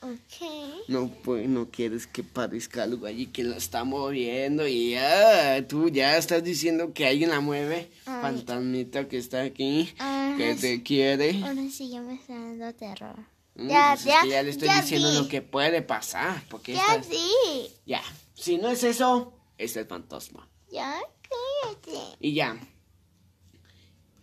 Ok. 0.00 0.84
No, 0.88 1.08
pues 1.24 1.48
no 1.48 1.70
quieres 1.70 2.06
que 2.06 2.22
parezca 2.22 2.82
algo 2.84 3.06
allí 3.06 3.26
que 3.26 3.42
la 3.44 3.56
está 3.56 3.84
moviendo 3.84 4.66
y 4.66 4.90
ya, 4.92 5.66
tú 5.68 5.88
ya 5.88 6.16
estás 6.16 6.42
diciendo 6.44 6.92
que 6.92 7.06
alguien 7.06 7.30
la 7.30 7.40
mueve. 7.40 7.90
Ay. 8.06 8.22
Fantasmita 8.22 9.08
que 9.08 9.18
está 9.18 9.42
aquí, 9.42 9.92
que 10.36 10.54
te 10.60 10.82
quiere. 10.82 11.42
Ahora 11.44 11.62
sí 11.70 11.90
ya 11.90 12.00
me 12.00 12.14
está 12.14 12.34
dando 12.34 12.72
terror. 12.74 13.16
Mm, 13.54 13.68
ya, 13.68 13.90
pues 13.94 14.00
es 14.00 14.06
ya, 14.12 14.22
que 14.22 14.28
ya 14.28 14.42
le 14.42 14.50
estoy 14.50 14.68
ya 14.68 14.80
diciendo 14.80 15.10
vi. 15.10 15.16
lo 15.18 15.28
que 15.28 15.42
puede 15.42 15.82
pasar, 15.82 16.42
porque 16.48 16.74
Ya 16.74 17.02
sí. 17.02 17.70
ya, 17.86 18.02
si 18.34 18.56
no 18.58 18.68
es 18.70 18.84
eso, 18.84 19.32
es 19.58 19.76
el 19.76 19.86
fantasma. 19.86 20.48
Ya 20.70 20.96
cállate. 21.28 22.16
Y 22.20 22.34
ya. 22.34 22.56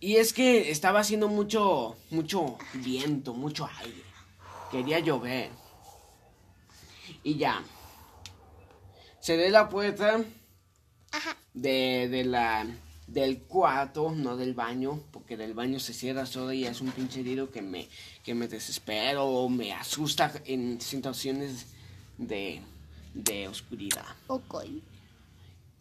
Y 0.00 0.16
es 0.16 0.32
que 0.32 0.70
estaba 0.70 1.00
haciendo 1.00 1.28
mucho, 1.28 1.96
mucho 2.10 2.56
viento, 2.74 3.34
mucho 3.34 3.68
aire. 3.80 4.02
Quería 4.70 4.98
llover. 5.00 5.50
Y 7.26 7.38
ya. 7.38 7.60
Cerré 9.20 9.50
la 9.50 9.68
puerta 9.68 10.22
Ajá. 11.10 11.36
de, 11.54 12.06
de 12.08 12.24
la, 12.24 12.64
del 13.08 13.42
cuarto, 13.42 14.12
no 14.12 14.36
del 14.36 14.54
baño, 14.54 15.02
porque 15.10 15.36
del 15.36 15.52
baño 15.52 15.80
se 15.80 15.92
cierra 15.92 16.24
solo 16.24 16.52
y 16.52 16.66
es 16.66 16.80
un 16.80 16.92
pinche 16.92 17.24
ruido 17.24 17.50
que 17.50 17.62
me, 17.62 17.88
que 18.22 18.32
me 18.36 18.46
desespero 18.46 19.24
o 19.24 19.48
me 19.48 19.72
asusta 19.72 20.40
en 20.44 20.80
situaciones 20.80 21.66
de, 22.16 22.62
de 23.12 23.48
oscuridad. 23.48 24.06
Ok. 24.28 24.62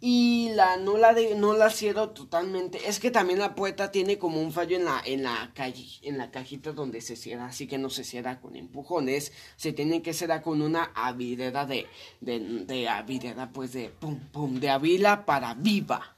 Y 0.07 0.49
la 0.53 0.77
no 0.77 0.97
la 0.97 1.15
de, 1.15 1.33
no 1.33 1.55
la 1.55 1.71
cierro 1.71 2.11
totalmente. 2.11 2.87
Es 2.87 2.99
que 2.99 3.09
también 3.09 3.39
la 3.39 3.55
puerta 3.55 3.89
tiene 3.89 4.19
como 4.19 4.39
un 4.39 4.51
fallo 4.51 4.77
en 4.77 4.85
la 4.85 5.01
en 5.03 5.23
la 5.23 5.51
calle, 5.55 5.87
en 6.03 6.19
la 6.19 6.29
cajita 6.29 6.73
donde 6.73 7.01
se 7.01 7.15
cierra, 7.15 7.47
así 7.47 7.65
que 7.65 7.79
no 7.79 7.89
se 7.89 8.03
cierra 8.03 8.39
con 8.39 8.55
empujones, 8.55 9.31
se 9.55 9.73
tiene 9.73 10.03
que 10.03 10.13
cerrar 10.13 10.43
con 10.43 10.61
una 10.61 10.91
avidera 10.93 11.65
de 11.65 11.87
de 12.21 12.39
de 12.39 13.47
pues 13.51 13.73
de 13.73 13.89
pum 13.89 14.19
pum 14.31 14.59
de 14.59 14.69
avila 14.69 15.25
para 15.25 15.55
viva. 15.55 16.15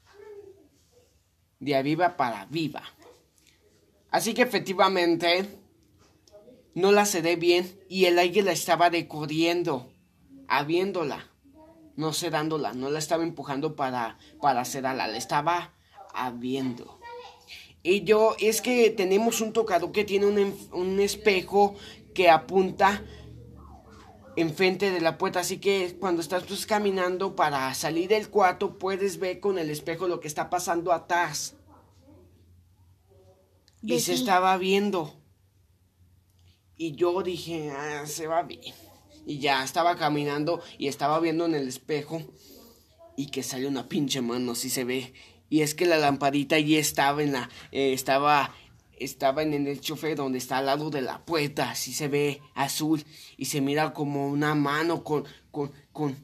De 1.58 1.74
aviva 1.74 2.14
para 2.18 2.44
viva. 2.44 2.82
Así 4.10 4.34
que 4.34 4.42
efectivamente 4.42 5.48
no 6.74 6.92
la 6.92 7.06
cerré 7.06 7.36
bien 7.36 7.80
y 7.88 8.04
el 8.04 8.18
aire 8.18 8.42
la 8.42 8.52
estaba 8.52 8.90
recorriendo, 8.90 9.90
abriéndola 10.46 11.26
no 11.98 12.12
cerrándola, 12.12 12.74
no 12.74 12.90
la 12.90 13.00
estaba 13.00 13.24
empujando 13.24 13.74
para, 13.74 14.18
para 14.40 14.64
cerrarla, 14.64 15.08
la 15.08 15.18
estaba 15.18 15.72
abriendo. 16.14 17.00
Y 17.82 18.04
yo, 18.04 18.36
es 18.38 18.62
que 18.62 18.90
tenemos 18.90 19.40
un 19.40 19.52
tocador 19.52 19.90
que 19.90 20.04
tiene 20.04 20.26
un, 20.26 20.68
un 20.72 21.00
espejo 21.00 21.74
que 22.14 22.30
apunta 22.30 23.02
enfrente 24.36 24.92
de 24.92 25.00
la 25.00 25.18
puerta, 25.18 25.40
así 25.40 25.58
que 25.58 25.96
cuando 25.98 26.22
estás 26.22 26.44
pues, 26.44 26.66
caminando 26.66 27.34
para 27.34 27.74
salir 27.74 28.08
del 28.08 28.30
cuarto, 28.30 28.78
puedes 28.78 29.18
ver 29.18 29.40
con 29.40 29.58
el 29.58 29.68
espejo 29.68 30.06
lo 30.06 30.20
que 30.20 30.28
está 30.28 30.48
pasando 30.50 30.92
atrás. 30.92 31.56
Y 33.82 33.98
se 33.98 34.14
estaba 34.14 34.56
viendo. 34.56 35.14
Y 36.76 36.92
yo 36.92 37.22
dije, 37.24 37.72
ah, 37.72 38.06
se 38.06 38.28
va 38.28 38.44
bien. 38.44 38.87
Y 39.28 39.40
ya 39.40 39.62
estaba 39.62 39.94
caminando 39.96 40.62
y 40.78 40.88
estaba 40.88 41.20
viendo 41.20 41.44
en 41.44 41.54
el 41.54 41.68
espejo. 41.68 42.22
Y 43.14 43.26
que 43.26 43.42
sale 43.42 43.66
una 43.66 43.86
pinche 43.86 44.22
mano, 44.22 44.52
así 44.52 44.70
se 44.70 44.84
ve. 44.84 45.12
Y 45.50 45.60
es 45.60 45.74
que 45.74 45.84
la 45.84 45.98
lamparita 45.98 46.56
allí 46.56 46.76
estaba 46.76 47.22
en 47.22 47.32
la. 47.32 47.50
eh, 47.70 47.92
estaba. 47.92 48.54
Estaba 48.98 49.42
en 49.42 49.52
el 49.66 49.80
chofer 49.80 50.16
donde 50.16 50.38
está 50.38 50.58
al 50.58 50.66
lado 50.66 50.88
de 50.90 51.02
la 51.02 51.24
puerta. 51.24 51.70
Así 51.70 51.92
se 51.92 52.08
ve 52.08 52.40
azul. 52.54 53.04
Y 53.36 53.44
se 53.44 53.60
mira 53.60 53.92
como 53.92 54.28
una 54.28 54.54
mano 54.54 55.04
con. 55.04 55.24
con. 55.50 55.72
con. 55.92 56.16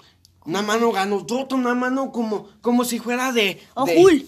Una 0.46 0.62
mano 0.62 0.90
ganodota, 0.90 1.54
una 1.56 1.74
mano 1.74 2.10
como. 2.10 2.48
como 2.62 2.84
si 2.86 2.98
fuera 3.00 3.32
de. 3.32 3.60
Oh, 3.74 3.84
de- 3.84 3.98
Hulk. 4.02 4.26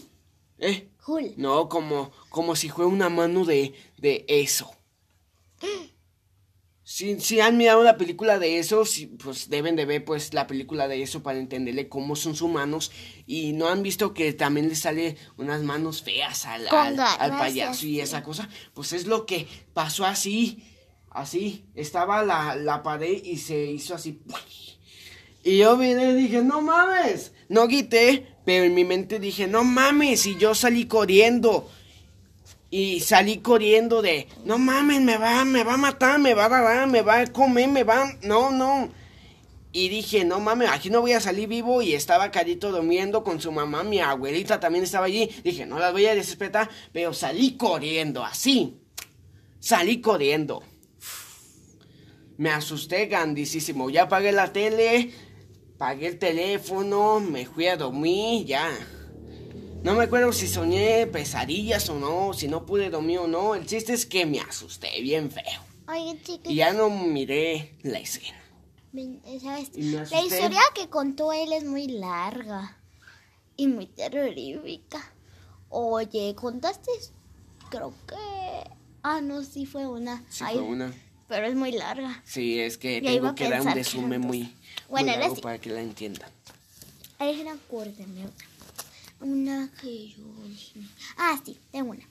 ¿Eh? 0.59 0.89
Cool. 1.05 1.33
No, 1.37 1.69
como, 1.69 2.11
como 2.31 2.55
si 2.57 2.69
fuera 2.69 2.89
una 2.91 3.09
mano 3.09 3.45
de, 3.47 3.73
de 3.97 4.25
eso. 4.29 4.71
Si, 6.97 7.21
si 7.21 7.41
han 7.41 7.59
mirado 7.59 7.83
la 7.83 7.99
película 7.99 8.39
de 8.39 8.59
eso, 8.59 8.87
si, 8.87 9.07
pues 9.07 9.51
deben 9.51 9.77
de 9.77 9.85
ver 9.85 10.03
pues 10.03 10.33
la 10.33 10.47
película 10.47 10.89
de 10.89 11.03
eso 11.03 11.23
para 11.23 11.39
entenderle 11.39 11.91
cómo 11.91 12.17
son 12.17 12.35
sus 12.35 12.49
manos. 12.49 12.91
Y 13.27 13.53
no 13.53 13.69
han 13.69 13.83
visto 13.83 14.15
que 14.15 14.33
también 14.33 14.71
le 14.71 14.77
sale 14.77 15.19
unas 15.37 15.63
manos 15.63 16.03
feas 16.03 16.47
al, 16.47 16.67
al, 16.69 17.33
payaso 17.33 17.85
y 17.85 18.01
esa 18.01 18.23
cosa. 18.23 18.49
Pues 18.73 18.95
es 18.95 19.07
lo 19.07 19.27
que 19.27 19.47
pasó 19.75 20.07
así. 20.07 20.65
Así. 21.11 21.67
Estaba 21.75 22.25
la, 22.25 22.57
la 22.57 22.83
pared 22.83 23.23
y 23.23 23.37
se 23.37 23.67
hizo 23.67 23.95
así. 23.95 24.23
Y 25.45 25.59
yo 25.59 25.77
vine 25.77 26.13
y 26.13 26.15
dije, 26.15 26.41
no 26.43 26.63
mames. 26.63 27.33
No 27.51 27.69
grité, 27.69 28.27
pero 28.47 28.65
en 28.65 28.75
mi 28.75 28.85
mente 28.85 29.19
dije, 29.19 29.47
no 29.47 29.65
mames. 29.65 30.25
Y 30.25 30.39
yo 30.39 30.55
salí 30.55 30.87
corriendo. 30.87 31.71
Y 32.70 33.00
salí 33.00 33.38
corriendo 33.38 34.02
de, 34.02 34.26
no 34.44 34.59
mames, 34.59 35.00
me 35.00 35.18
va, 35.18 35.44
me 35.44 35.62
va 35.62 35.74
a 35.74 35.79
matar, 35.79 36.18
me 36.18 36.35
va 36.35 36.46
a 36.46 36.48
dar, 36.48 36.88
me 36.88 37.02
va 37.02 37.20
a 37.20 37.26
comer, 37.26 37.68
me 37.68 37.85
va, 37.85 38.12
no, 38.22 38.50
no. 38.50 38.90
Y 39.70 39.88
dije, 39.88 40.24
no 40.24 40.40
mames, 40.40 40.70
aquí 40.70 40.88
no 40.88 41.02
voy 41.02 41.12
a 41.12 41.20
salir 41.20 41.48
vivo. 41.48 41.83
Y 41.83 41.92
estaba 41.92 42.31
Carito 42.31 42.72
durmiendo 42.72 43.22
con 43.22 43.40
su 43.40 43.52
mamá, 43.52 43.85
mi 43.85 44.00
abuelita 44.00 44.59
también 44.59 44.85
estaba 44.85 45.07
allí. 45.07 45.31
Dije, 45.44 45.66
no 45.66 45.79
las 45.79 45.92
voy 45.92 46.07
a 46.07 46.14
desesperar, 46.14 46.70
pero 46.92 47.12
salí 47.12 47.57
corriendo, 47.57 48.24
así. 48.24 48.81
Salí 49.61 50.00
corriendo. 50.00 50.62
Me 52.38 52.50
asusté 52.50 53.07
grandísimo. 53.07 53.90
Ya 53.90 54.05
apagué 54.05 54.33
la 54.33 54.52
tele, 54.52 55.12
pagué 55.79 56.09
el 56.09 56.18
teléfono, 56.18 57.20
me 57.20 57.46
fui 57.46 57.66
a 57.66 57.76
dormir, 57.76 58.46
ya. 58.46 58.70
No 59.83 59.95
me 59.95 60.05
acuerdo 60.05 60.33
si 60.33 60.49
soñé 60.49 61.07
pesadillas 61.07 61.89
o 61.91 61.99
no, 61.99 62.33
si 62.35 62.49
no 62.49 62.67
pude 62.67 62.91
dormir 62.91 63.19
o 63.21 63.29
no. 63.29 63.55
El 63.55 63.67
chiste 63.67 63.93
es 63.93 64.05
que 64.05 64.27
me 64.27 64.41
asusté 64.41 65.01
bien 65.01 65.31
feo. 65.31 65.61
Oye, 65.89 66.19
chicos. 66.23 66.51
Y 66.51 66.57
ya 66.57 66.73
no 66.73 66.91
miré 66.91 67.75
la 67.83 67.99
escena. 68.01 68.37
¿sabes? 69.43 69.71
Y 69.75 69.83
me 69.83 70.07
La 70.07 70.23
historia 70.23 70.61
que 70.75 70.89
contó 70.89 71.33
él 71.33 71.53
es 71.53 71.65
muy 71.65 71.87
larga 71.87 72.77
y 73.57 73.67
muy 73.69 73.87
terrorífica. 73.87 75.12
Oye, 75.69 76.35
¿contaste? 76.35 76.91
Creo 77.71 77.93
que... 78.07 78.17
Ah, 79.03 79.21
no, 79.21 79.43
sí 79.45 79.67
fue 79.67 79.87
una. 79.87 80.25
Sí, 80.29 80.43
Ay, 80.45 80.57
fue 80.57 80.65
una. 80.65 80.93
Pero 81.29 81.47
es 81.47 81.55
muy 81.55 81.73
larga. 81.73 82.23
Sí, 82.25 82.59
es 82.59 82.79
que 82.79 83.01
Ya 83.01 83.11
tengo 83.11 83.35
que 83.35 83.49
dar 83.49 83.61
un 83.61 83.73
resumen 83.73 84.21
muy, 84.21 84.53
Bueno, 84.89 85.12
largo 85.17 85.37
sí. 85.37 85.41
para 85.43 85.59
que 85.59 85.71
la 85.71 85.81
entiendan. 85.81 86.31
Ay, 87.19 87.45
recuérdeme 87.45 88.27
otra. 88.27 88.47
Una 89.20 89.72
que 89.81 90.09
yo... 90.09 90.24
Ah, 91.16 91.40
sí, 91.44 91.59
tengo 91.72 91.90
una. 91.90 92.09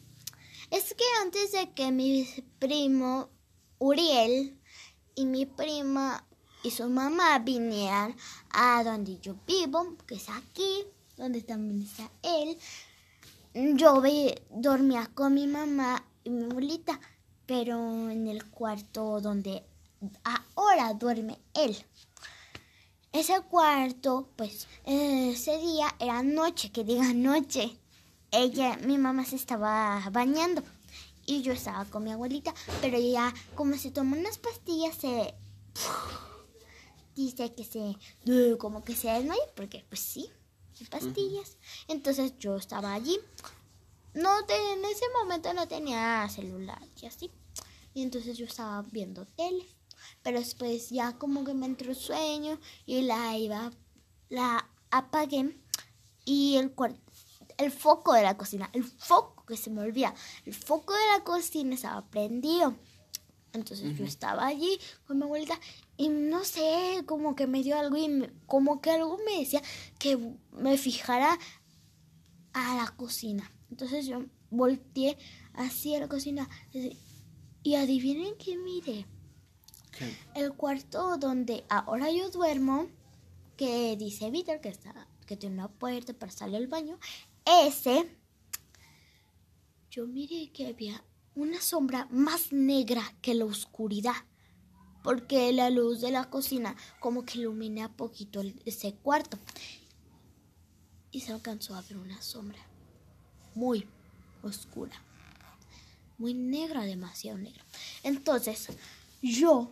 Es 0.72 0.94
que 0.94 1.04
antes 1.22 1.52
de 1.52 1.72
que 1.74 1.92
mi 1.92 2.28
primo 2.60 3.30
Uriel 3.78 4.60
y 5.14 5.26
mi 5.26 5.46
prima 5.46 6.26
y 6.64 6.72
su 6.72 6.90
mamá 6.90 7.38
vinieran 7.40 8.16
a 8.50 8.84
donde 8.84 9.20
yo 9.20 9.36
vivo, 9.46 9.96
que 10.08 10.16
es 10.16 10.30
aquí, 10.30 10.84
donde 11.16 11.42
también 11.42 11.84
está 11.84 12.10
él, 12.24 12.58
yo 13.78 14.02
dormía 14.50 15.06
con 15.14 15.36
mi 15.36 15.46
mamá 15.46 16.04
y 16.24 16.32
mi 16.32 16.46
abuelita, 16.46 17.00
pero 17.46 18.10
en 18.10 18.28
el 18.28 18.44
cuarto 18.46 19.22
donde 19.22 19.64
ahora 20.24 20.94
duerme 20.96 21.40
él. 21.54 21.78
Ese 23.16 23.40
cuarto, 23.42 24.30
pues, 24.36 24.68
ese 24.84 25.58
día 25.58 25.88
era 26.00 26.22
noche, 26.22 26.72
que 26.72 26.84
diga 26.84 27.14
noche. 27.14 27.78
Ella, 28.32 28.78
mi 28.84 28.98
mamá 28.98 29.24
se 29.26 29.38
estaba 29.38 30.04
bañando 30.12 30.62
y 31.26 31.42
yo 31.42 31.54
estaba 31.54 31.86
con 31.86 32.04
mi 32.04 32.12
abuelita, 32.12 32.54
pero 32.82 32.98
ella, 32.98 33.34
como 33.56 33.78
se 33.78 33.92
tomó 33.92 34.18
unas 34.18 34.38
pastillas, 34.38 34.96
se 34.98 35.34
dice 37.16 37.54
que 37.54 37.64
se, 37.64 37.96
como 38.58 38.84
que 38.84 38.96
se 38.96 39.08
desmayó, 39.10 39.40
porque 39.56 39.86
pues 39.88 40.02
sí, 40.02 40.30
pastillas. 40.90 41.58
Entonces 41.88 42.34
yo 42.38 42.58
estaba 42.58 42.94
allí. 42.94 43.18
No, 44.14 44.46
te- 44.46 44.74
en 44.74 44.84
ese 44.86 45.06
momento 45.22 45.54
no 45.54 45.68
tenía 45.68 46.28
celular 46.30 46.82
y 47.02 47.06
así. 47.06 47.32
Y 47.94 48.02
entonces 48.04 48.38
yo 48.38 48.46
estaba 48.46 48.82
viendo 48.92 49.26
tele. 49.26 49.66
Pero 50.24 50.40
después 50.40 50.90
ya 50.90 51.18
como 51.18 51.44
que 51.44 51.54
me 51.54 51.66
entró 51.66 51.94
sueño 51.96 52.60
y 52.86 53.02
la 53.02 53.38
iba, 53.38 53.72
la 54.30 54.70
apagué 54.92 55.58
y 56.26 56.56
el, 56.56 56.74
el 57.58 57.72
foco 57.72 58.14
de 58.14 58.24
la 58.24 58.38
cocina, 58.38 58.70
el 58.74 58.84
foco 58.84 59.46
que 59.46 59.58
se 59.58 59.70
me 59.70 59.82
olvida, 59.82 60.14
el 60.46 60.54
foco 60.54 60.94
de 60.94 61.08
la 61.18 61.24
cocina 61.24 61.76
estaba 61.76 62.06
prendido. 62.10 62.76
Entonces 63.54 63.98
yo 63.98 64.04
estaba 64.04 64.48
allí 64.48 64.78
con 65.08 65.18
mi 65.18 65.24
abuelita 65.24 65.58
y 65.96 66.10
no 66.10 66.44
sé, 66.44 67.04
como 67.06 67.36
que 67.36 67.48
me 67.48 67.64
dio 67.64 67.80
algo 67.80 67.96
y 67.96 68.10
me- 68.10 68.30
como 68.48 68.82
que 68.82 68.92
algo 68.92 69.18
me 69.26 69.40
decía 69.40 69.62
que 69.98 70.18
me 70.52 70.78
fijara 70.78 71.40
a 72.54 72.76
la 72.76 72.88
cocina. 72.98 73.50
Entonces 73.70 74.06
yo 74.08 74.26
volteé 74.50 75.18
así 75.54 75.96
a 75.96 76.00
la 76.02 76.08
cocina 76.10 76.50
y 77.64 77.76
adivinen 77.76 78.36
qué 78.38 78.58
miré. 78.58 79.06
El 80.34 80.54
cuarto 80.54 81.18
donde 81.18 81.66
ahora 81.70 82.12
yo 82.12 82.30
duermo, 82.30 82.88
que 83.58 83.96
dice 83.98 84.30
Víctor 84.30 84.60
que 84.62 84.70
está, 84.70 85.08
que 85.26 85.38
tiene 85.38 85.56
una 85.56 85.68
puerta 85.68 86.14
para 86.14 86.32
salir 86.32 86.58
al 86.58 86.68
baño, 86.68 87.00
ese, 87.46 88.10
yo 89.90 90.08
miré 90.08 90.52
que 90.52 90.68
había 90.68 91.04
una 91.36 91.62
sombra 91.62 92.08
más 92.12 92.52
negra 92.52 93.04
que 93.22 93.36
la 93.36 93.46
oscuridad, 93.46 94.16
porque 95.04 95.52
la 95.54 95.70
luz 95.70 96.02
de 96.02 96.12
la 96.12 96.30
cocina 96.30 96.76
como 97.00 97.26
que 97.26 97.40
ilumina 97.40 97.96
poquito 97.96 98.42
ese 98.66 98.94
cuarto. 98.96 99.38
Y 101.12 101.22
se 101.22 101.32
alcanzó 101.32 101.76
a 101.76 101.82
ver 101.82 101.98
una 101.98 102.22
sombra 102.22 102.60
muy 103.54 103.88
oscura, 104.44 105.02
muy 106.18 106.34
negra, 106.34 106.84
demasiado 106.84 107.38
negra. 107.38 107.64
Entonces, 108.04 108.68
yo 109.22 109.72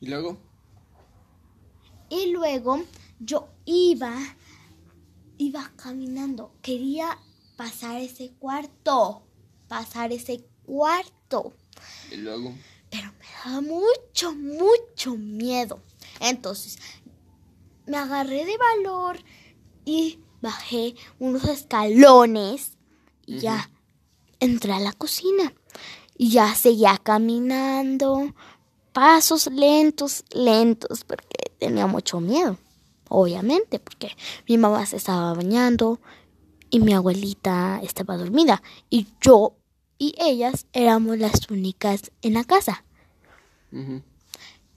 ¿Y 0.00 0.06
luego? 0.06 0.38
Y 2.08 2.32
luego 2.32 2.82
yo 3.20 3.48
iba, 3.64 4.14
iba 5.38 5.72
caminando. 5.76 6.52
Quería 6.62 7.18
pasar 7.56 8.00
ese 8.00 8.32
cuarto, 8.38 9.22
pasar 9.68 10.12
ese 10.12 10.44
cuarto. 10.64 11.52
¿Y 12.10 12.16
luego? 12.16 12.54
Pero 12.90 13.12
me 13.12 13.26
daba 13.44 13.60
mucho, 13.60 14.34
mucho 14.34 15.16
miedo. 15.16 15.82
Entonces, 16.20 16.78
me 17.86 17.96
agarré 17.98 18.44
de 18.44 18.56
valor 18.56 19.18
y 19.84 20.18
bajé 20.40 20.94
unos 21.18 21.44
escalones 21.44 22.78
y 23.26 23.38
ya 23.40 23.70
entré 24.40 24.72
a 24.72 24.80
la 24.80 24.92
cocina. 24.92 25.52
Y 26.16 26.30
ya 26.30 26.54
seguía 26.54 26.98
caminando, 27.02 28.34
pasos 29.00 29.46
lentos, 29.46 30.24
lentos, 30.30 31.04
porque 31.04 31.54
tenía 31.58 31.86
mucho 31.86 32.20
miedo. 32.20 32.58
Obviamente, 33.08 33.78
porque 33.78 34.14
mi 34.46 34.58
mamá 34.58 34.84
se 34.84 34.98
estaba 34.98 35.32
bañando 35.32 36.02
y 36.68 36.80
mi 36.80 36.92
abuelita 36.92 37.80
estaba 37.82 38.18
dormida. 38.18 38.62
Y 38.90 39.06
yo 39.22 39.56
y 39.96 40.14
ellas 40.18 40.66
éramos 40.74 41.16
las 41.16 41.48
únicas 41.48 42.12
en 42.20 42.34
la 42.34 42.44
casa. 42.44 42.84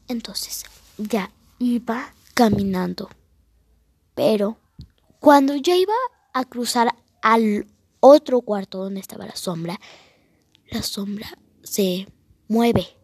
Entonces 0.07 0.67
ya 0.97 1.29
iba 1.59 2.13
caminando. 2.33 3.09
Pero 4.15 4.57
cuando 5.19 5.57
yo 5.57 5.75
iba 5.75 5.93
a 6.33 6.45
cruzar 6.45 6.95
al 7.21 7.67
otro 7.99 8.39
cuarto 8.39 8.77
donde 8.85 9.01
estaba 9.01 9.25
la 9.25 9.35
sombra, 9.35 9.81
la 10.71 10.81
sombra 10.81 11.37
se 11.61 12.07
mueve. 12.47 13.02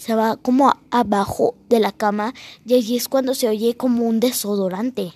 Se 0.00 0.14
va 0.14 0.36
como 0.36 0.72
abajo 0.90 1.54
de 1.68 1.78
la 1.78 1.92
cama 1.92 2.32
y 2.64 2.72
allí 2.74 2.96
es 2.96 3.06
cuando 3.06 3.34
se 3.34 3.48
oye 3.48 3.76
como 3.76 4.04
un 4.06 4.18
desodorante. 4.18 5.12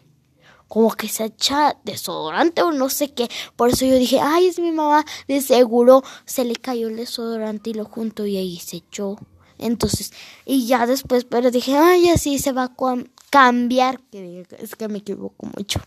Como 0.68 0.90
que 0.92 1.08
se 1.08 1.24
echa 1.24 1.78
desodorante 1.84 2.60
o 2.60 2.70
no 2.70 2.90
sé 2.90 3.12
qué. 3.14 3.30
Por 3.56 3.70
eso 3.70 3.86
yo 3.86 3.94
dije, 3.96 4.20
ay, 4.20 4.48
es 4.48 4.58
mi 4.58 4.72
mamá. 4.72 5.06
De 5.26 5.40
seguro 5.40 6.02
se 6.26 6.44
le 6.44 6.54
cayó 6.56 6.88
el 6.88 6.96
desodorante 6.96 7.70
y 7.70 7.74
lo 7.74 7.86
junto 7.86 8.26
y 8.26 8.36
ahí 8.36 8.58
se 8.58 8.76
echó. 8.76 9.16
Entonces, 9.56 10.12
y 10.44 10.66
ya 10.66 10.86
después, 10.86 11.24
pero 11.24 11.50
dije, 11.50 11.78
ay, 11.78 12.10
así 12.10 12.38
se 12.38 12.52
va 12.52 12.64
a 12.64 12.76
cam- 12.76 13.08
cambiar. 13.30 14.02
Es 14.12 14.76
que 14.76 14.88
me 14.88 14.98
equivoco 14.98 15.46
mucho. 15.56 15.80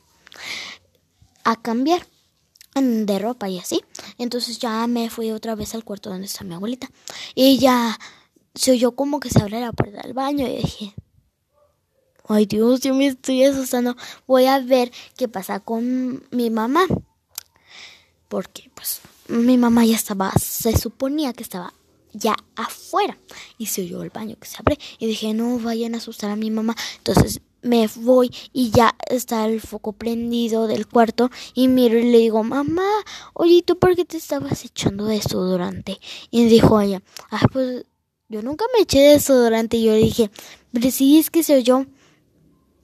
A 1.43 1.55
cambiar 1.55 2.05
de 2.75 3.19
ropa 3.19 3.47
y 3.49 3.59
así. 3.59 3.83
Entonces 4.17 4.57
ya 4.59 4.87
me 4.87 5.09
fui 5.11 5.31
otra 5.31 5.53
vez 5.55 5.75
al 5.75 5.83
cuarto 5.83 6.09
donde 6.09 6.25
está 6.27 6.43
mi 6.43 6.53
abuelita. 6.55 6.89
Y 7.35 7.57
ya 7.59 7.97
se 8.57 8.71
oyó 8.71 8.93
como 8.93 9.19
que 9.19 9.29
se 9.29 9.41
abre 9.41 9.61
la 9.61 9.71
puerta 9.71 10.01
del 10.01 10.13
baño 10.13 10.47
y 10.47 10.57
dije, 10.57 10.93
ay 12.27 12.45
Dios, 12.45 12.81
yo 12.81 12.93
me 12.93 13.07
estoy 13.07 13.43
asustando. 13.43 13.95
Voy 14.25 14.45
a 14.45 14.59
ver 14.59 14.91
qué 15.15 15.27
pasa 15.27 15.59
con 15.59 16.23
mi 16.31 16.49
mamá. 16.49 16.85
Porque 18.27 18.69
pues 18.75 19.01
mi 19.29 19.57
mamá 19.57 19.85
ya 19.85 19.95
estaba, 19.95 20.31
se 20.33 20.77
suponía 20.77 21.33
que 21.33 21.43
estaba 21.43 21.73
ya 22.13 22.35
afuera 22.55 23.17
y 23.57 23.67
se 23.67 23.81
oyó 23.81 24.01
el 24.03 24.09
baño 24.09 24.35
que 24.39 24.47
se 24.47 24.57
abre 24.57 24.77
y 24.97 25.05
dije 25.05 25.33
no 25.33 25.59
vayan 25.59 25.93
a 25.93 25.97
asustar 25.97 26.31
a 26.31 26.35
mi 26.35 26.49
mamá 26.49 26.75
entonces 26.97 27.41
me 27.61 27.87
voy 27.97 28.33
y 28.53 28.71
ya 28.71 28.95
está 29.07 29.45
el 29.45 29.61
foco 29.61 29.93
prendido 29.93 30.67
del 30.67 30.87
cuarto 30.87 31.29
y 31.53 31.67
miro 31.67 31.99
y 31.99 32.09
le 32.09 32.17
digo 32.19 32.43
mamá 32.43 32.89
oye 33.33 33.55
¿y 33.55 33.61
¿tú 33.61 33.77
por 33.77 33.95
qué 33.95 34.05
te 34.05 34.17
estabas 34.17 34.65
echando 34.65 35.05
desodorante? 35.05 35.99
y 36.31 36.45
dijo 36.45 36.79
ella 36.81 37.03
ah 37.29 37.45
pues 37.51 37.85
yo 38.29 38.41
nunca 38.41 38.65
me 38.75 38.83
eché 38.83 38.99
desodorante 38.99 39.77
y 39.77 39.85
yo 39.85 39.93
le 39.93 39.99
dije 39.99 40.29
pero 40.71 40.91
sí 40.91 41.17
es 41.17 41.29
que 41.29 41.43
se 41.43 41.55
oyó 41.55 41.85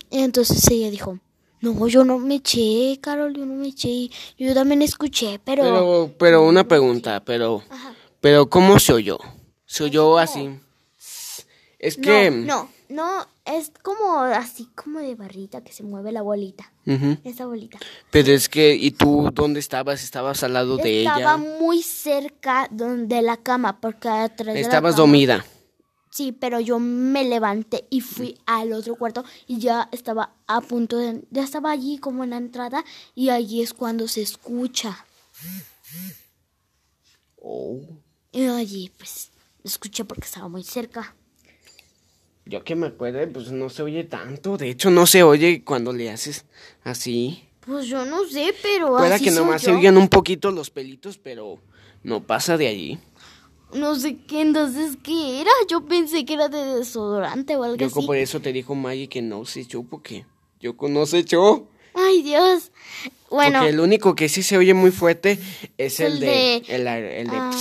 y 0.10 0.19
entonces 0.19 0.69
ella 0.69 0.91
dijo 0.91 1.19
No, 1.62 1.88
yo 1.88 2.03
no 2.03 2.19
me 2.19 2.36
eché, 2.36 2.99
Carol, 3.01 3.34
yo 3.34 3.45
no 3.47 3.56
me 3.56 3.69
eché. 3.69 4.10
Yo 4.38 4.53
también 4.53 4.84
escuché, 4.84 5.39
pero... 5.43 5.63
Pero, 5.63 6.15
pero 6.19 6.43
una 6.43 6.67
pregunta, 6.67 7.23
pero, 7.25 7.63
Ajá. 7.69 7.95
pero 8.21 8.47
¿cómo 8.47 8.79
se 8.79 8.93
oyó? 8.93 9.17
¿Se 9.65 9.86
oyó 9.86 10.19
así? 10.19 10.60
Es 11.79 11.97
que... 11.97 12.29
No, 12.29 12.45
no, 12.45 12.69
no, 12.89 13.26
es 13.46 13.72
como 13.82 14.19
así 14.19 14.67
como 14.76 15.00
de 15.00 15.15
barrita 15.15 15.63
que 15.63 15.72
se 15.74 15.84
mueve 15.84 16.12
la 16.12 16.22
bolita. 16.22 16.72
Ujú. 16.86 17.17
Esa 17.24 17.46
bolita. 17.46 17.78
Pero 18.12 18.32
es 18.34 18.50
que, 18.50 18.76
¿y 18.76 18.91
tú 18.91 19.30
dónde 19.34 19.60
estabas? 19.60 20.04
¿Estabas 20.04 20.43
al 20.43 20.54
lado 20.54 20.78
de 20.78 21.02
Estaba 21.04 21.19
ella? 21.19 21.38
muy 21.38 21.82
cerca 21.82 22.67
de 22.72 23.22
la 23.22 23.38
cama 23.38 23.80
porque 23.82 24.10
atrás 24.10 24.48
de 24.48 24.54
la 24.54 24.60
Estabas 24.60 24.93
cama- 24.96 24.98
dormida. 25.04 25.46
Sí, 26.12 26.32
pero 26.32 26.60
yo 26.60 26.78
me 26.78 27.24
levanté 27.26 27.88
y 27.89 28.02
fui 28.02 28.38
al 28.46 28.72
otro 28.74 28.96
cuarto 28.96 29.24
y 29.48 29.58
ya 29.58 29.89
estaba 29.91 30.36
a 30.46 30.62
punto 30.62 30.98
de... 30.98 31.24
Ya 31.32 31.43
estaba 31.43 31.72
allí 31.72 31.98
como 31.98 32.24
en 32.24 32.30
la 32.30 32.38
entrada 32.38 32.86
y 33.15 33.30
allí 33.30 33.63
es 33.63 33.74
cuando 33.74 34.08
se 34.08 34.22
escucha. 34.22 35.06
Oh. 37.41 37.80
Y 38.32 38.46
allí 38.46 38.91
pues 38.98 39.32
escuché 39.63 40.06
porque 40.06 40.26
estaba 40.26 40.48
muy 40.50 40.63
cerca. 40.63 41.15
Yo 42.45 42.63
que 42.63 42.75
me 42.75 42.88
acuerdo, 42.88 43.19
pues 43.32 43.51
no 43.51 43.69
se 43.69 43.84
oye 43.84 44.03
tanto. 44.03 44.58
De 44.58 44.69
hecho, 44.69 44.89
no 44.89 45.08
se 45.08 45.23
oye 45.23 45.63
cuando 45.63 45.93
le 45.93 46.10
haces 46.10 46.45
así. 46.84 47.43
Pues 47.65 47.88
yo 47.88 48.06
no 48.06 48.25
sé, 48.25 48.53
pero 48.62 48.89
Pueda 48.89 49.15
así 49.15 49.25
que 49.25 49.32
nomás 49.32 49.62
se 49.62 49.71
oigan 49.71 49.97
un 49.97 50.10
poquito 50.10 50.51
los 50.51 50.69
pelitos, 50.69 51.17
pero 51.17 51.60
no 52.03 52.23
pasa 52.23 52.58
de 52.58 52.67
allí. 52.67 52.99
No 53.73 53.95
sé 53.95 54.17
qué 54.27 54.41
entonces 54.41 54.97
qué 55.01 55.41
era. 55.41 55.51
Yo 55.69 55.86
pensé 55.86 56.25
que 56.25 56.34
era 56.34 56.49
de 56.49 56.75
desodorante 56.79 57.56
o 57.56 57.63
algo 57.63 57.77
Yo 57.77 57.88
así. 57.88 58.06
por 58.06 58.17
eso 58.17 58.41
te 58.41 58.51
dijo 58.51 58.75
Maggie 58.75 59.08
que 59.08 59.21
no 59.21 59.45
se 59.45 59.62
echó, 59.62 59.84
porque 59.84 60.25
yo 60.60 60.75
no 60.89 61.06
se 61.06 61.19
echó. 61.19 61.67
Ay, 61.93 62.21
Dios. 62.21 62.71
Bueno, 63.34 63.60
Porque 63.60 63.69
el 63.74 63.80
único 63.80 64.13
que 64.15 64.30
sí 64.30 64.43
se 64.43 64.58
oye 64.58 64.76
muy 64.76 64.91
fuerte 64.91 65.39
es 65.80 66.00
el, 66.00 66.13
El 66.13 66.19
de, 66.19 66.26
de- 66.28 66.63
el, 66.67 66.84
de 66.84 67.36
ah, 67.36 67.52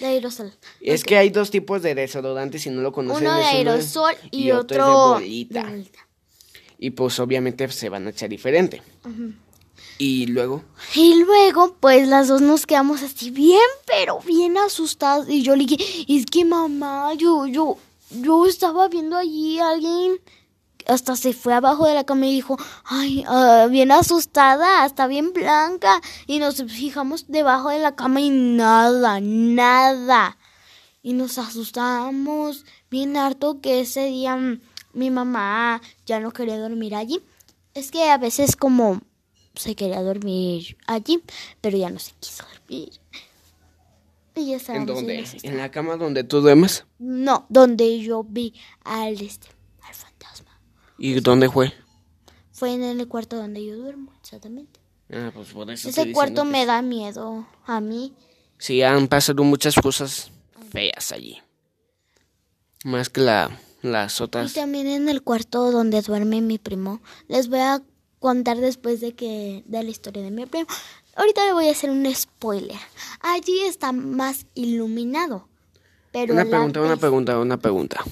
de 0.00 0.06
aerosol. 0.06 0.52
Es 0.80 1.04
que 1.04 1.16
hay 1.16 1.30
dos 1.30 1.52
tipos 1.52 1.82
de 1.82 1.94
desodorantes 1.94 2.62
si 2.62 2.70
no 2.70 2.80
lo 2.80 2.90
conocen. 2.90 3.28
Uno 3.28 3.36
de 3.36 3.44
aerosol 3.44 4.12
y, 4.32 4.50
otro, 4.50 4.84
otro, 4.86 5.18
es 5.18 5.20
de 5.22 5.24
bolita. 5.28 5.62
bolita. 5.62 5.98
Y 6.80 6.90
pues 6.90 7.20
obviamente 7.20 7.68
se 7.70 7.88
van 7.88 8.08
a 8.08 8.10
echar 8.10 8.28
diferente. 8.28 8.82
Y 9.98 10.26
luego, 10.26 10.64
Y 10.96 11.22
luego, 11.22 11.76
pues 11.78 12.08
las 12.08 12.26
dos 12.28 12.40
nos 12.40 12.66
quedamos 12.66 13.02
así 13.02 13.30
bien, 13.30 13.60
pero 13.86 14.18
bien 14.26 14.56
asustadas. 14.58 15.28
Y 15.28 15.42
yo 15.42 15.54
le 15.54 15.64
dije, 15.66 15.84
es 16.08 16.26
que 16.26 16.44
mamá, 16.44 17.12
yo, 17.14 17.46
yo, 17.46 17.76
yo 18.10 18.46
estaba 18.46 18.88
viendo 18.88 19.16
allí 19.16 19.60
a 19.60 19.68
alguien. 19.70 20.18
Hasta 20.86 21.16
se 21.16 21.32
fue 21.32 21.54
abajo 21.54 21.86
de 21.86 21.94
la 21.94 22.04
cama 22.04 22.26
y 22.26 22.32
dijo, 22.32 22.56
ay, 22.84 23.24
ah, 23.26 23.66
bien 23.70 23.92
asustada, 23.92 24.82
hasta 24.84 25.06
bien 25.06 25.32
blanca. 25.32 26.00
Y 26.26 26.38
nos 26.38 26.62
fijamos 26.64 27.26
debajo 27.28 27.70
de 27.70 27.78
la 27.78 27.94
cama 27.96 28.20
y 28.20 28.30
nada, 28.30 29.20
nada. 29.20 30.36
Y 31.02 31.12
nos 31.14 31.38
asustamos 31.38 32.64
bien 32.90 33.16
harto 33.16 33.60
que 33.60 33.80
ese 33.80 34.06
día 34.06 34.38
mi 34.92 35.10
mamá 35.10 35.80
ya 36.06 36.20
no 36.20 36.32
quería 36.32 36.58
dormir 36.58 36.94
allí. 36.94 37.22
Es 37.74 37.90
que 37.90 38.10
a 38.10 38.18
veces 38.18 38.56
como 38.56 39.00
se 39.54 39.74
quería 39.74 40.02
dormir 40.02 40.76
allí, 40.86 41.22
pero 41.60 41.76
ya 41.78 41.90
no 41.90 41.98
se 41.98 42.12
quiso 42.20 42.44
dormir. 42.44 42.90
Y 44.34 44.56
ya 44.56 44.74
¿en 44.74 44.86
dónde? 44.86 45.24
¿En 45.42 45.56
la 45.56 45.70
cama 45.70 45.96
donde 45.96 46.24
tú 46.24 46.40
duermes? 46.40 46.86
No, 46.98 47.46
donde 47.48 48.00
yo 48.00 48.24
vi 48.24 48.54
al 48.84 49.20
este. 49.20 49.48
¿Y 51.00 51.18
dónde 51.20 51.48
fue? 51.48 51.72
Fue 52.52 52.74
en 52.74 52.82
el 52.84 53.08
cuarto 53.08 53.36
donde 53.36 53.64
yo 53.64 53.74
duermo, 53.76 54.12
exactamente. 54.22 54.78
Ah, 55.10 55.30
pues 55.34 55.48
por 55.48 55.70
eso 55.70 55.88
Ese 55.88 56.12
cuarto 56.12 56.44
me 56.44 56.66
da 56.66 56.82
miedo 56.82 57.46
a 57.66 57.80
mí. 57.80 58.12
Sí, 58.58 58.82
han 58.82 59.08
pasado 59.08 59.42
muchas 59.42 59.74
cosas 59.76 60.30
feas 60.70 61.10
allí. 61.10 61.38
Más 62.84 63.08
que 63.08 63.22
la, 63.22 63.58
las 63.80 64.20
Y 64.20 64.22
otras. 64.22 64.52
también 64.52 64.86
en 64.86 65.08
el 65.08 65.22
cuarto 65.22 65.70
donde 65.72 66.02
duerme 66.02 66.42
mi 66.42 66.58
primo. 66.58 67.00
Les 67.28 67.48
voy 67.48 67.60
a 67.60 67.82
contar 68.18 68.58
después 68.58 69.00
de 69.00 69.14
que 69.14 69.62
de 69.66 69.82
la 69.82 69.88
historia 69.90 70.22
de 70.22 70.30
mi 70.30 70.44
primo. 70.44 70.66
Ahorita 71.16 71.46
le 71.46 71.54
voy 71.54 71.68
a 71.68 71.72
hacer 71.72 71.88
un 71.90 72.14
spoiler. 72.14 72.78
Allí 73.20 73.58
está 73.60 73.92
más 73.92 74.44
iluminado. 74.54 75.48
Pero 76.12 76.34
Una 76.34 76.44
pregunta, 76.44 76.80
una 76.82 76.96
pregunta, 76.98 77.38
una 77.38 77.56
pregunta. 77.56 78.04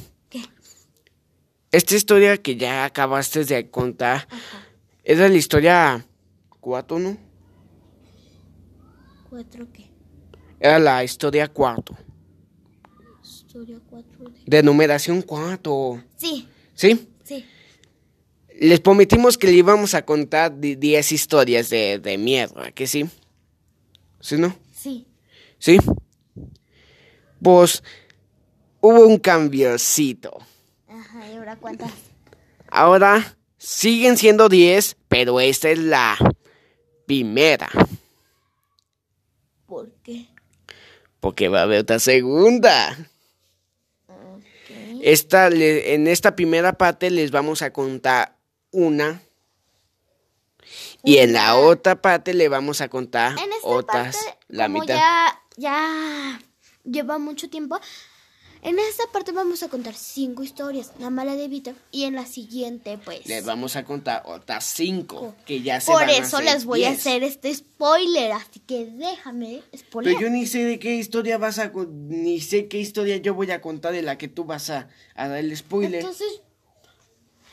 Esta 1.70 1.94
historia 1.94 2.38
que 2.38 2.56
ya 2.56 2.84
acabaste 2.84 3.44
de 3.44 3.70
contar, 3.70 4.26
es 5.04 5.18
de 5.18 5.28
la 5.28 5.34
historia 5.34 6.06
4, 6.60 6.98
¿no? 6.98 7.18
¿Cuatro 9.28 9.66
qué? 9.72 9.90
Era 10.58 10.78
la 10.78 11.04
historia 11.04 11.46
4. 11.48 11.96
Historia 13.22 13.78
cuatro 13.88 14.30
de... 14.30 14.40
De 14.46 14.62
numeración 14.62 15.20
4. 15.20 16.04
Sí, 16.16 16.48
¿Sí? 16.74 17.08
sí. 17.22 17.44
Les 18.58 18.80
prometimos 18.80 19.36
que 19.36 19.48
le 19.48 19.52
íbamos 19.52 19.94
a 19.94 20.04
contar 20.06 20.58
10 20.58 21.12
historias 21.12 21.68
de, 21.68 21.98
de 21.98 22.16
miedo, 22.16 22.58
¿a 22.60 22.70
que 22.72 22.86
sí? 22.86 23.08
¿Sí, 24.20 24.36
no? 24.38 24.56
Sí. 24.72 25.06
¿Sí? 25.58 25.78
Pues 27.42 27.82
hubo 28.80 29.06
un 29.06 29.18
cambiocito. 29.18 30.38
Ajá, 31.28 31.32
¿y 31.32 31.36
ahora 31.36 31.56
cuántas? 31.56 31.90
Ahora 32.70 33.36
siguen 33.58 34.16
siendo 34.16 34.48
10, 34.48 34.96
pero 35.08 35.40
esta 35.40 35.70
es 35.70 35.78
la 35.78 36.16
primera. 37.06 37.68
¿Por 39.66 39.90
qué? 40.02 40.26
Porque 41.20 41.48
va 41.48 41.60
a 41.60 41.62
haber 41.62 41.80
otra 41.80 41.98
segunda. 41.98 42.96
Esta, 45.02 45.48
en 45.48 46.06
esta 46.08 46.34
primera 46.34 46.72
parte 46.72 47.10
les 47.10 47.30
vamos 47.30 47.62
a 47.62 47.72
contar 47.72 48.36
una. 48.72 49.22
Y 51.04 51.18
en 51.18 51.32
la 51.32 51.56
otra 51.56 52.02
parte 52.02 52.34
le 52.34 52.48
vamos 52.48 52.80
a 52.80 52.88
contar 52.88 53.32
En 53.32 53.52
esta 53.52 53.66
otras, 53.68 54.16
parte, 54.16 54.38
la 54.48 54.66
como 54.66 54.80
mitad. 54.80 54.96
ya, 54.96 55.42
ya 55.56 56.40
lleva 56.84 57.18
mucho 57.18 57.48
tiempo, 57.48 57.78
en 58.62 58.78
esta 58.78 59.04
parte 59.12 59.32
vamos 59.32 59.62
a 59.62 59.68
contar 59.68 59.94
cinco 59.94 60.42
historias, 60.42 60.92
la 60.98 61.10
mala 61.10 61.36
de 61.36 61.48
Víctor, 61.48 61.74
y 61.90 62.04
en 62.04 62.14
la 62.14 62.26
siguiente, 62.26 62.98
pues... 63.04 63.26
Les 63.26 63.44
vamos 63.44 63.76
a 63.76 63.84
contar 63.84 64.22
otras 64.26 64.64
cinco 64.64 65.34
que 65.46 65.62
ya 65.62 65.80
se 65.80 65.92
Por 65.92 66.00
van 66.02 66.08
a 66.10 66.12
eso 66.12 66.38
hacer 66.38 66.52
les 66.54 66.64
voy 66.64 66.84
a 66.84 66.88
10. 66.88 67.00
hacer 67.00 67.22
este 67.22 67.54
spoiler, 67.54 68.32
así 68.32 68.60
que 68.60 68.86
déjame 68.86 69.62
spoiler. 69.76 70.14
Pero 70.14 70.26
yo 70.28 70.30
ni 70.30 70.46
sé 70.46 70.64
de 70.64 70.78
qué 70.78 70.96
historia 70.96 71.38
vas 71.38 71.58
a 71.58 71.72
ni 71.74 72.40
sé 72.40 72.68
qué 72.68 72.78
historia 72.78 73.16
yo 73.18 73.34
voy 73.34 73.50
a 73.50 73.60
contar 73.60 73.92
de 73.92 74.02
la 74.02 74.18
que 74.18 74.28
tú 74.28 74.44
vas 74.44 74.70
a, 74.70 74.88
a 75.14 75.28
dar 75.28 75.38
el 75.38 75.56
spoiler. 75.56 76.00
Entonces, 76.00 76.42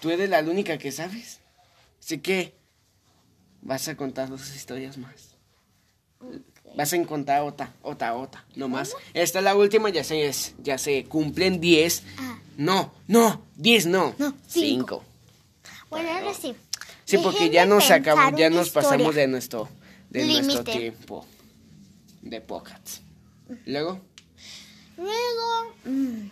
Tú 0.01 0.11
eres 0.11 0.29
la 0.29 0.41
única 0.41 0.77
que 0.77 0.91
sabes. 0.91 1.39
Así 1.99 2.19
que 2.19 2.53
vas 3.61 3.87
a 3.87 3.95
contar 3.97 4.29
dos 4.29 4.55
historias 4.55 4.97
más. 4.97 5.35
Vas 6.75 6.91
a 6.93 7.03
contar 7.05 7.41
otra, 7.43 7.73
otra, 7.81 8.13
otra, 8.15 8.43
no 8.55 8.67
más. 8.67 8.93
Esta 9.13 9.39
es 9.39 9.45
la 9.45 9.55
última, 9.55 9.89
ya 9.89 10.03
se, 10.03 10.25
es- 10.27 10.53
ya 10.59 10.77
se 10.77 11.05
cumplen 11.05 11.59
10. 11.61 12.03
Ah. 12.17 12.37
No, 12.57 12.93
no, 13.07 13.41
10 13.55 13.85
no. 13.87 14.13
No, 14.17 14.33
cinco. 14.47 15.03
5. 15.03 15.03
bueno, 15.89 16.09
ahora 16.11 16.33
sí. 16.33 16.55
Sí, 17.05 17.17
porque 17.19 17.49
ya 17.49 17.65
nos 17.65 17.89
pensar 17.89 18.35
ya 18.35 18.49
nos 18.49 18.69
pasamos 18.71 19.13
de 19.15 19.27
nuestro, 19.27 19.69
de 20.09 20.25
nuestro 20.25 20.63
tiempo 20.63 21.25
de 22.21 22.41
pockets. 22.41 23.01
Luego, 23.65 24.01
Luego, 24.97 25.73
mm, 25.85 26.29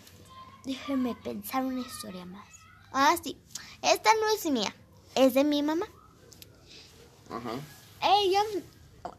déjenme 0.65 1.15
pensar 1.15 1.63
una 1.65 1.81
historia 1.81 2.25
más. 2.25 2.47
Ah, 2.93 3.15
sí. 3.21 3.37
Esta 3.81 4.09
no 4.13 4.35
es 4.35 4.45
mía, 4.51 4.73
es 5.15 5.33
de 5.33 5.43
mi 5.43 5.61
mamá. 5.61 5.85
ajá. 7.29 7.51
Ella, 8.21 8.41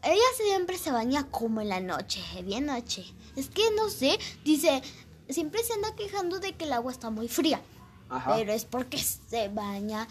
ella 0.03 0.23
siempre 0.37 0.77
se 0.77 0.91
baña 0.91 1.29
como 1.29 1.61
en 1.61 1.69
la 1.69 1.79
noche, 1.79 2.21
bien 2.43 2.65
noche. 2.65 3.05
Es 3.35 3.49
que 3.49 3.63
no 3.75 3.89
sé, 3.89 4.17
dice, 4.43 4.81
siempre 5.29 5.63
se 5.63 5.73
anda 5.73 5.95
quejando 5.95 6.39
de 6.39 6.53
que 6.53 6.65
el 6.65 6.73
agua 6.73 6.91
está 6.91 7.09
muy 7.09 7.27
fría. 7.27 7.61
Ajá. 8.09 8.35
Pero 8.35 8.53
es 8.53 8.65
porque 8.65 8.97
se 8.97 9.49
baña 9.49 10.07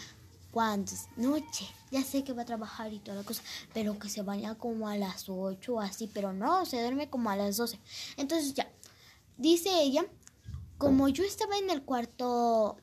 cuando 0.51 0.91
es 0.91 1.07
noche. 1.17 1.67
Ya 1.91 2.03
sé 2.03 2.23
que 2.23 2.33
va 2.33 2.43
a 2.43 2.45
trabajar 2.45 2.91
y 2.93 2.99
toda 2.99 3.17
la 3.17 3.23
cosa, 3.23 3.41
pero 3.73 3.99
que 3.99 4.09
se 4.09 4.21
baña 4.21 4.55
como 4.55 4.87
a 4.87 4.97
las 4.97 5.27
8 5.27 5.73
o 5.73 5.79
así, 5.79 6.09
pero 6.13 6.33
no, 6.33 6.65
se 6.65 6.81
duerme 6.81 7.09
como 7.09 7.29
a 7.29 7.35
las 7.35 7.57
12. 7.57 7.79
Entonces 8.17 8.53
ya, 8.53 8.69
dice 9.37 9.69
ella, 9.81 10.05
como 10.77 11.09
yo 11.09 11.23
estaba 11.23 11.57
en 11.57 11.69
el 11.69 11.83
cuarto, 11.83 12.77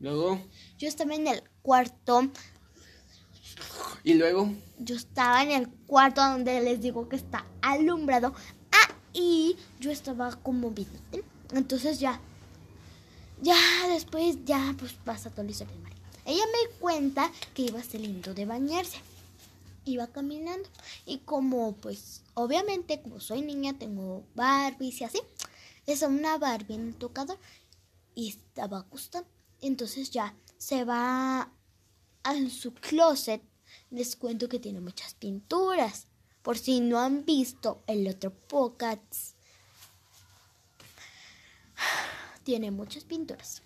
Luego, 0.00 0.40
yo 0.76 0.88
estaba 0.88 1.14
en 1.14 1.28
el 1.28 1.42
cuarto 1.62 2.30
y 4.02 4.14
luego, 4.14 4.52
Yo 4.78 4.96
estaba 4.96 5.42
en 5.42 5.50
el 5.50 5.68
cuarto 5.86 6.20
donde 6.22 6.60
les 6.60 6.80
digo 6.80 7.08
que 7.08 7.16
está 7.16 7.44
alumbrado. 7.62 8.34
Ah, 8.72 8.94
y 9.12 9.56
yo 9.80 9.90
estaba 9.90 10.34
como 10.36 10.70
viendo. 10.70 10.98
Entonces 11.52 12.00
ya. 12.00 12.20
Ya 13.42 13.56
después 13.88 14.44
ya 14.44 14.74
pues 14.78 14.92
pasa 14.92 15.30
toda 15.30 15.44
la 15.44 15.50
historia 15.50 15.74
del 15.74 15.94
ella 16.26 16.44
me 16.46 16.78
cuenta 16.78 17.30
que 17.52 17.62
iba 17.62 17.82
saliendo 17.82 18.32
de 18.34 18.46
bañarse. 18.46 18.98
Iba 19.84 20.06
caminando. 20.06 20.68
Y 21.04 21.18
como, 21.18 21.76
pues, 21.76 22.22
obviamente, 22.32 23.02
como 23.02 23.20
soy 23.20 23.42
niña, 23.42 23.78
tengo 23.78 24.24
Barbies 24.34 25.02
y 25.02 25.04
así. 25.04 25.20
Es 25.86 26.02
una 26.02 26.38
Barbie 26.38 26.76
en 26.76 26.88
el 26.88 26.94
tocador. 26.94 27.38
Y 28.14 28.30
estaba 28.30 28.80
acostada. 28.80 29.26
Entonces 29.60 30.10
ya 30.10 30.34
se 30.56 30.84
va 30.84 31.52
a 32.24 32.50
su 32.50 32.74
closet. 32.74 33.42
Les 33.90 34.16
cuento 34.16 34.48
que 34.48 34.58
tiene 34.58 34.80
muchas 34.80 35.14
pinturas. 35.14 36.08
Por 36.42 36.58
si 36.58 36.80
no 36.80 36.98
han 36.98 37.24
visto 37.24 37.82
el 37.86 38.08
otro 38.08 38.32
Pocats. 38.32 39.34
Tiene 42.42 42.70
muchas 42.70 43.04
pinturas. 43.04 43.62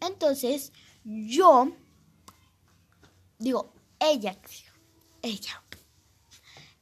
Entonces, 0.00 0.72
yo 1.04 1.72
digo, 3.38 3.72
ella, 3.98 4.38
ella, 5.22 5.62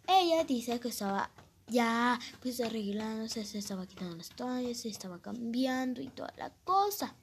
ella 0.06 0.44
dice 0.44 0.78
que 0.80 0.88
estaba 0.88 1.30
ya 1.68 2.18
pues 2.40 2.60
arreglándose, 2.60 3.44
se 3.44 3.58
estaba 3.58 3.86
quitando 3.86 4.16
las 4.16 4.30
toallas, 4.30 4.78
se 4.78 4.88
estaba 4.88 5.20
cambiando 5.20 6.00
y 6.00 6.08
toda 6.08 6.32
la 6.36 6.50
cosa. 6.64 7.14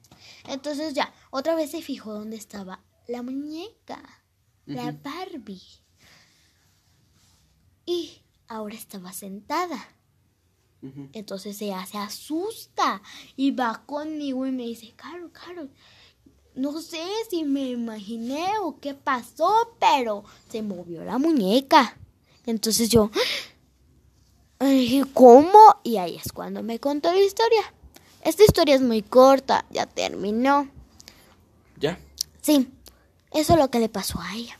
Entonces 0.48 0.94
ya, 0.94 1.12
otra 1.30 1.54
vez 1.54 1.70
se 1.70 1.82
fijó 1.82 2.12
dónde 2.14 2.36
estaba 2.36 2.80
la 3.08 3.22
muñeca, 3.22 4.02
la 4.66 4.92
Barbie. 4.92 5.62
Y 7.84 8.22
ahora 8.48 8.74
estaba 8.74 9.12
sentada. 9.12 9.92
Entonces 11.12 11.60
ella 11.62 11.84
se 11.84 11.98
asusta 11.98 13.02
y 13.34 13.50
va 13.50 13.84
conmigo 13.86 14.46
y 14.46 14.52
me 14.52 14.64
dice, 14.64 14.92
Caro, 14.94 15.32
Caro, 15.32 15.68
no 16.54 16.80
sé 16.80 17.02
si 17.28 17.44
me 17.44 17.70
imaginé 17.70 18.46
o 18.62 18.78
qué 18.78 18.94
pasó, 18.94 19.76
pero 19.80 20.24
se 20.48 20.62
movió 20.62 21.04
la 21.04 21.18
muñeca. 21.18 21.98
Entonces 22.44 22.88
yo 22.88 23.10
dije, 24.64 25.02
¿cómo? 25.12 25.58
Y 25.82 25.98
ahí 25.98 26.16
es 26.16 26.32
cuando 26.32 26.62
me 26.62 26.78
contó 26.78 27.12
la 27.12 27.20
historia. 27.20 27.60
Esta 28.22 28.42
historia 28.44 28.74
es 28.74 28.80
muy 28.80 29.02
corta, 29.02 29.66
ya 29.70 29.86
terminó. 29.86 30.68
¿Ya? 31.78 31.98
Sí, 32.40 32.68
eso 33.32 33.52
es 33.52 33.58
lo 33.58 33.70
que 33.70 33.78
le 33.80 33.88
pasó 33.88 34.18
a 34.20 34.34
ella. 34.34 34.58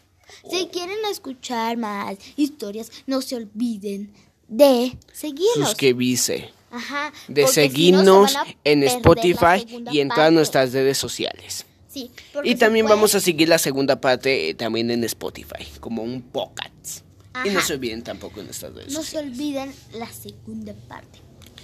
Si 0.50 0.66
quieren 0.68 0.98
escuchar 1.10 1.76
más 1.76 2.16
historias, 2.36 2.92
no 3.06 3.22
se 3.22 3.36
olviden 3.36 4.12
de 4.48 4.96
seguirnos. 5.12 5.70
Suscribirse. 5.70 6.50
Ajá. 6.70 7.12
De 7.28 7.42
si 7.42 7.46
no, 7.46 7.52
seguirnos 7.52 8.34
en 8.64 8.82
Spotify 8.84 9.66
y 9.90 10.00
en 10.00 10.08
todas 10.10 10.32
nuestras 10.32 10.72
redes 10.72 10.98
sociales. 10.98 11.64
Sí, 11.88 12.10
Y 12.44 12.56
también 12.56 12.84
puede- 12.86 12.96
vamos 12.96 13.14
a 13.14 13.20
seguir 13.20 13.48
la 13.48 13.58
segunda 13.58 13.98
parte 14.00 14.50
eh, 14.50 14.54
también 14.54 14.90
en 14.90 15.02
Spotify, 15.04 15.66
como 15.80 16.02
un 16.02 16.20
podcast. 16.22 17.00
Y 17.44 17.50
no 17.50 17.60
se 17.60 17.74
olviden 17.74 18.02
tampoco 18.02 18.40
en 18.40 18.46
nuestras 18.46 18.74
redes 18.74 18.92
No 18.92 19.02
se 19.02 19.18
olviden 19.18 19.74
la 19.92 20.10
segunda 20.12 20.74
parte. 20.88 21.20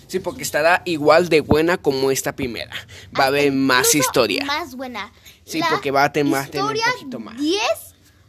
Sí, 0.08 0.18
porque 0.20 0.42
estará 0.42 0.82
igual 0.84 1.28
de 1.30 1.40
buena 1.40 1.78
como 1.78 2.10
esta 2.10 2.36
primera. 2.36 2.74
Va 3.18 3.24
a 3.24 3.26
haber 3.28 3.46
Hasta 3.48 3.56
más 3.56 3.94
historia. 3.94 4.44
Más 4.44 4.74
buena. 4.74 5.10
Sí, 5.44 5.60
porque 5.70 5.90
va 5.90 6.04
a 6.04 6.12
tener- 6.12 6.34
a 6.34 6.46
tener 6.46 6.64
un 6.64 6.92
poquito 6.92 7.18
más. 7.18 7.38
10 7.38 7.60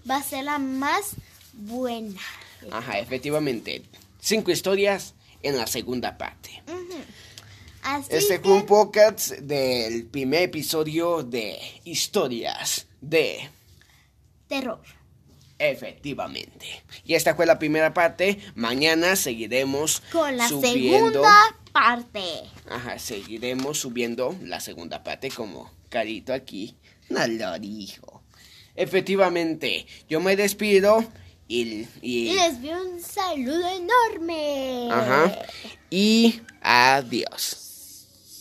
va 0.09 0.17
a 0.17 0.23
ser 0.23 0.45
la 0.45 0.59
más 0.59 1.11
buena. 1.53 2.21
Ajá, 2.71 2.99
efectivamente. 2.99 3.83
Cinco 4.21 4.51
historias 4.51 5.13
en 5.41 5.57
la 5.57 5.67
segunda 5.67 6.17
parte. 6.17 6.63
Así 7.83 8.07
Este 8.11 8.35
que, 8.39 8.43
fue 8.47 8.53
un 8.53 8.65
podcast 8.65 9.31
del 9.31 10.05
primer 10.05 10.43
episodio 10.43 11.21
de 11.21 11.59
historias 11.83 12.87
de... 13.01 13.49
terror. 14.47 14.79
Efectivamente. 15.71 16.83
Y 17.05 17.13
esta 17.15 17.35
fue 17.35 17.45
la 17.45 17.59
primera 17.59 17.93
parte. 17.93 18.39
Mañana 18.55 19.15
seguiremos 19.15 20.01
Con 20.11 20.37
la 20.37 20.47
subiendo. 20.49 21.09
segunda 21.23 21.55
parte. 21.71 22.23
Ajá, 22.69 22.99
seguiremos 22.99 23.79
subiendo 23.79 24.35
la 24.41 24.59
segunda 24.59 25.03
parte 25.03 25.29
como 25.31 25.71
Carito 25.89 26.33
aquí 26.33 26.75
no 27.09 27.25
lo 27.27 27.57
dijo. 27.59 28.23
Efectivamente, 28.75 29.85
yo 30.09 30.19
me 30.19 30.35
despido 30.35 31.03
y... 31.47 31.85
y- 32.01 32.29
Y 32.29 32.33
les 32.33 32.61
doy 32.61 32.71
un 32.71 32.99
saludo 33.01 33.67
enorme. 33.69 34.89
ajá, 34.91 35.39
y 35.89 36.41
adiós. 36.61 37.72